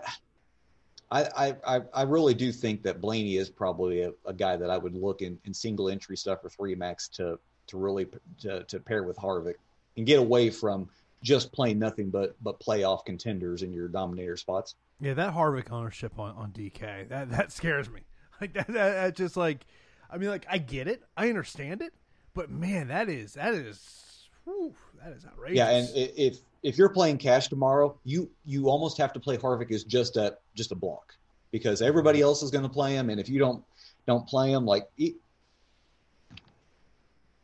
[1.11, 4.77] I, I, I really do think that Blaney is probably a, a guy that I
[4.77, 7.39] would look in, in single entry stuff for three max to
[7.69, 8.07] to really
[8.41, 9.55] to, to pair with Harvick
[9.97, 10.89] and get away from
[11.23, 14.75] just playing nothing but but playoff contenders in your dominator spots.
[15.01, 18.01] Yeah, that Harvick ownership on, on DK that that scares me.
[18.41, 19.67] Like that, that, that just like,
[20.09, 21.93] I mean, like I get it, I understand it,
[22.35, 25.57] but man, that is that is whew, that is outrageous.
[25.57, 29.71] Yeah, and if if you're playing cash tomorrow, you you almost have to play Harvick
[29.71, 31.15] as just a just a block
[31.51, 33.65] because everybody else is going to play him, and if you don't
[34.07, 35.15] don't play him, like it,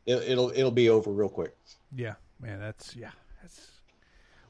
[0.06, 1.56] it'll it'll be over real quick.
[1.94, 3.10] Yeah, man, that's yeah,
[3.40, 3.70] that's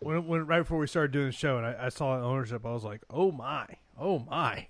[0.01, 2.72] when when right before we started doing the show and I, I saw ownership, I
[2.72, 3.66] was like, oh my,
[3.99, 4.68] oh my.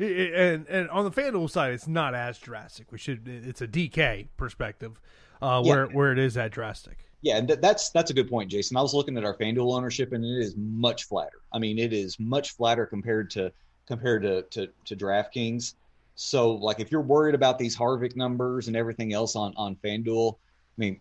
[0.00, 2.90] And and on the FanDuel side, it's not as drastic.
[2.92, 5.00] We should it's a DK perspective,
[5.40, 5.92] uh, where yeah.
[5.92, 7.06] where it is that drastic.
[7.22, 8.76] Yeah, and that's that's a good point, Jason.
[8.76, 11.38] I was looking at our FanDuel ownership, and it is much flatter.
[11.52, 13.52] I mean, it is much flatter compared to
[13.86, 15.74] compared to to, to DraftKings.
[16.14, 20.34] So, like, if you're worried about these Harvick numbers and everything else on on FanDuel,
[20.34, 20.36] I
[20.78, 21.00] mean,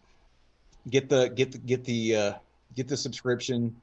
[0.90, 2.34] get the get the get the uh,
[2.76, 3.76] get the subscription.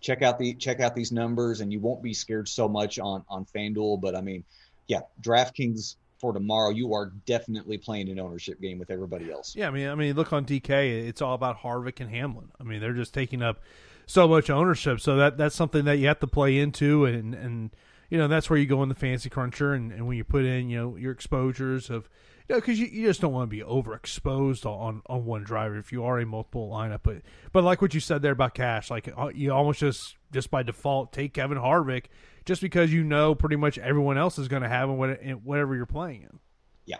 [0.00, 3.24] Check out the check out these numbers, and you won't be scared so much on
[3.28, 4.00] on FanDuel.
[4.00, 4.44] But I mean,
[4.86, 9.56] yeah, DraftKings for tomorrow, you are definitely playing an ownership game with everybody else.
[9.56, 12.50] Yeah, I mean, I mean, look on DK, it's all about Harvick and Hamlin.
[12.60, 13.60] I mean, they're just taking up
[14.06, 17.70] so much ownership, so that that's something that you have to play into, and and
[18.10, 20.44] you know that's where you go in the Fantasy Cruncher, and, and when you put
[20.44, 22.08] in you know your exposures of
[22.50, 25.92] know, because you, you just don't want to be overexposed on on one driver if
[25.92, 27.00] you are a multiple lineup.
[27.02, 27.22] But
[27.52, 30.62] but like what you said there about Cash, like uh, you almost just just by
[30.62, 32.06] default take Kevin Harvick
[32.44, 35.86] just because you know pretty much everyone else is going to have him whatever you're
[35.86, 36.38] playing in.
[36.86, 36.96] Yeah,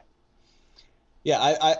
[1.25, 1.41] yeah.
[1.41, 1.77] I, I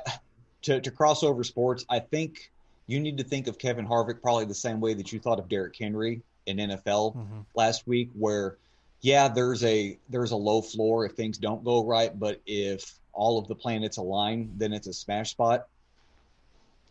[0.63, 2.51] to to cross over sports, I think
[2.87, 5.49] you need to think of Kevin Harvick probably the same way that you thought of
[5.49, 7.41] Derrick Henry in NFL mm-hmm.
[7.55, 8.57] last week, where
[9.01, 13.39] yeah, there's a there's a low floor if things don't go right, but if all
[13.39, 15.69] of the planets align, then it's a smash spot.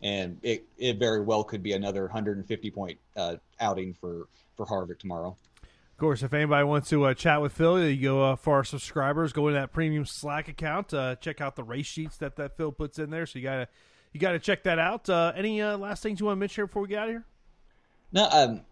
[0.02, 4.98] And it, it very well could be another 150 point uh, outing for, for Harvick
[4.98, 5.36] tomorrow.
[5.62, 8.64] Of course, if anybody wants to uh, chat with Phil, you go uh, for our
[8.64, 12.56] subscribers, go into that premium Slack account, uh, check out the race sheets that, that
[12.56, 13.26] Phil puts in there.
[13.26, 13.68] So you gotta
[14.12, 15.10] you gotta check that out.
[15.10, 17.24] Uh, any uh, last things you want to mention before we get out of here?
[18.12, 18.62] No, um,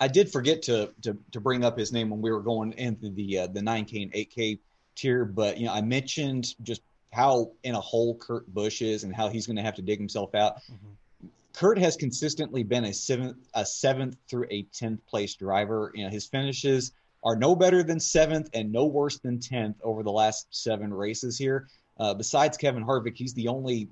[0.00, 3.10] I did forget to, to to bring up his name when we were going into
[3.10, 4.58] the uh, the 9K and 8K
[4.94, 6.82] tier, but you know I mentioned just
[7.12, 9.98] how in a hole Kurt Busch is and how he's going to have to dig
[9.98, 10.56] himself out.
[10.56, 11.28] Mm-hmm.
[11.54, 15.90] Kurt has consistently been a seventh, a seventh through a tenth place driver.
[15.94, 16.92] You know, his finishes
[17.24, 21.36] are no better than seventh and no worse than tenth over the last seven races
[21.36, 21.66] here.
[21.98, 23.88] Uh, besides Kevin Harvick, he's the only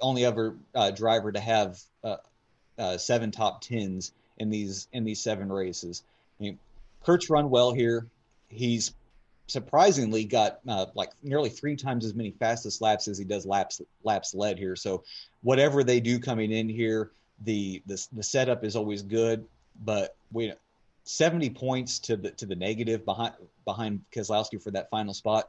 [0.00, 2.16] only ever uh, driver to have uh,
[2.78, 4.12] uh, seven top tens
[4.42, 6.02] in these in these seven races.
[6.38, 6.58] I mean,
[7.04, 8.06] Kurt's run well here.
[8.48, 8.92] He's
[9.46, 13.80] surprisingly got uh, like nearly three times as many fastest laps as he does laps
[14.02, 14.76] laps led here.
[14.76, 15.04] So
[15.42, 17.10] whatever they do coming in here,
[17.44, 19.46] the the, the setup is always good,
[19.82, 20.52] but we
[21.04, 23.34] 70 points to the to the negative behind
[23.64, 25.48] behind Keselowski for that final spot.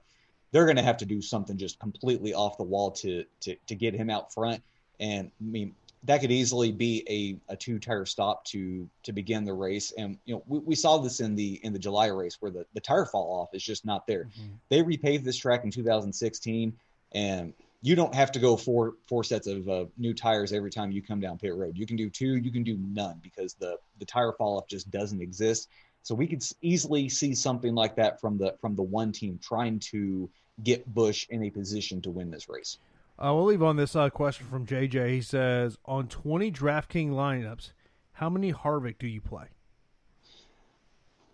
[0.51, 3.75] They're going to have to do something just completely off the wall to to to
[3.75, 4.61] get him out front.
[4.99, 5.75] and I mean
[6.05, 9.93] that could easily be a, a two tire stop to to begin the race.
[9.97, 12.65] And you know we, we saw this in the in the July race where the,
[12.73, 14.25] the tire fall off is just not there.
[14.25, 14.53] Mm-hmm.
[14.69, 16.73] They repaved this track in 2016,
[17.13, 20.91] and you don't have to go four four sets of uh, new tires every time
[20.91, 21.77] you come down pit road.
[21.77, 24.91] You can do two, you can do none because the the tire fall off just
[24.91, 25.69] doesn't exist.
[26.01, 29.79] So we could easily see something like that from the from the one team trying
[29.91, 30.29] to
[30.63, 32.77] get Busch in a position to win this race.
[33.23, 35.09] Uh, we'll leave on this uh, question from JJ.
[35.09, 37.71] He says, on 20 DraftKings lineups,
[38.11, 39.45] how many Harvick do you play?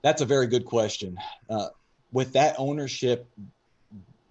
[0.04, 1.18] That's a very good question.
[1.50, 1.70] Uh,
[2.12, 3.28] with that ownership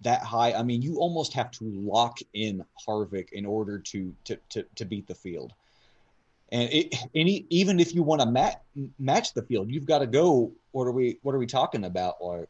[0.01, 4.37] that high, I mean, you almost have to lock in Harvick in order to to
[4.49, 5.51] to, to beat the field.
[6.51, 8.55] And it, any, even if you want to match
[8.97, 10.53] match the field, you've got to go.
[10.71, 11.19] What are we?
[11.21, 12.23] What are we talking about?
[12.23, 12.49] Like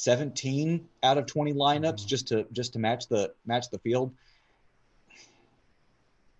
[0.00, 2.06] 17 out of 20 lineups mm-hmm.
[2.06, 4.12] just to just to match the match the field.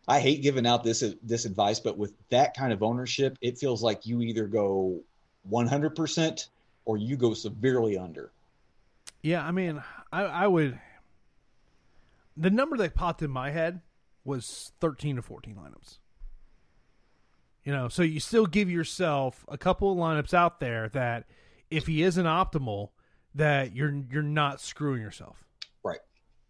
[0.09, 3.83] I hate giving out this this advice, but with that kind of ownership, it feels
[3.83, 5.01] like you either go
[5.51, 6.49] 100%
[6.85, 8.31] or you go severely under.
[9.23, 9.83] Yeah, I mean,
[10.13, 10.79] I, I would.
[12.37, 13.81] The number that popped in my head
[14.25, 15.99] was 13 to 14 lineups.
[17.65, 21.27] You know, so you still give yourself a couple of lineups out there that
[21.71, 22.89] if he isn't optimal,
[23.35, 25.45] that you're you're not screwing yourself.
[25.85, 26.01] Right.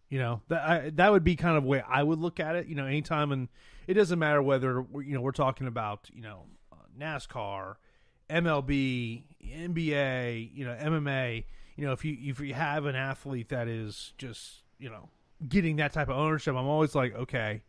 [0.09, 2.57] You know that I, that would be kind of the way I would look at
[2.57, 2.67] it.
[2.67, 3.49] You know, anytime and
[3.87, 7.77] it doesn't matter whether you know we're talking about you know uh, NASCAR,
[8.29, 11.45] MLB, NBA, you know MMA.
[11.77, 15.09] You know, if you if you have an athlete that is just you know
[15.47, 17.63] getting that type of ownership, I'm always like, okay,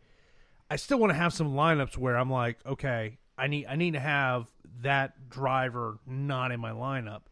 [0.70, 3.92] I still want to have some lineups where I'm like, okay, I need I need
[3.92, 4.46] to have
[4.82, 7.22] that driver not in my lineup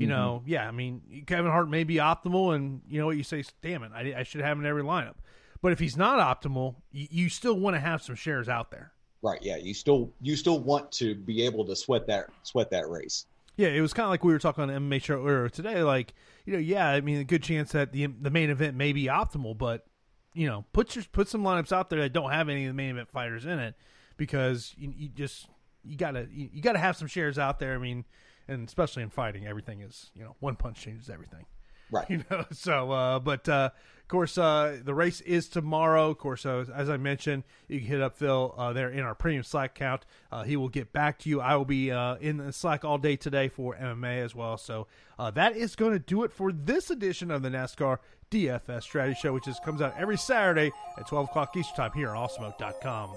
[0.00, 0.16] you mm-hmm.
[0.16, 3.44] know, yeah, I mean, Kevin Hart may be optimal, and you know what you say,
[3.60, 5.16] damn it, I, I should have him in every lineup.
[5.60, 8.92] But if he's not optimal, you, you still want to have some shares out there.
[9.20, 9.38] Right.
[9.42, 9.56] Yeah.
[9.58, 13.26] You still you still want to be able to sweat that sweat that race.
[13.56, 15.82] Yeah, it was kind of like we were talking on MMA show earlier today.
[15.82, 16.14] Like,
[16.46, 19.04] you know, yeah, I mean, a good chance that the the main event may be
[19.04, 19.84] optimal, but
[20.32, 22.74] you know, put your put some lineups out there that don't have any of the
[22.74, 23.74] main event fighters in it,
[24.16, 25.46] because you, you just
[25.84, 27.74] you gotta you, you gotta have some shares out there.
[27.74, 28.06] I mean,
[28.50, 31.46] and especially in fighting, everything is you know one punch changes everything.
[31.90, 32.06] Right.
[32.10, 36.10] You know, so uh, but uh, of course uh, the race is tomorrow.
[36.10, 39.14] Of course, uh, as I mentioned, you can hit up Phil uh, there in our
[39.14, 40.06] premium Slack account.
[40.30, 41.40] Uh, he will get back to you.
[41.40, 44.56] I will be uh, in the Slack all day today for MMA as well.
[44.56, 44.86] So
[45.18, 47.98] uh, that is going to do it for this edition of the NASCAR
[48.30, 52.10] DFS Strategy Show, which is comes out every Saturday at twelve o'clock Eastern time here
[52.10, 53.16] on Awesemo.com.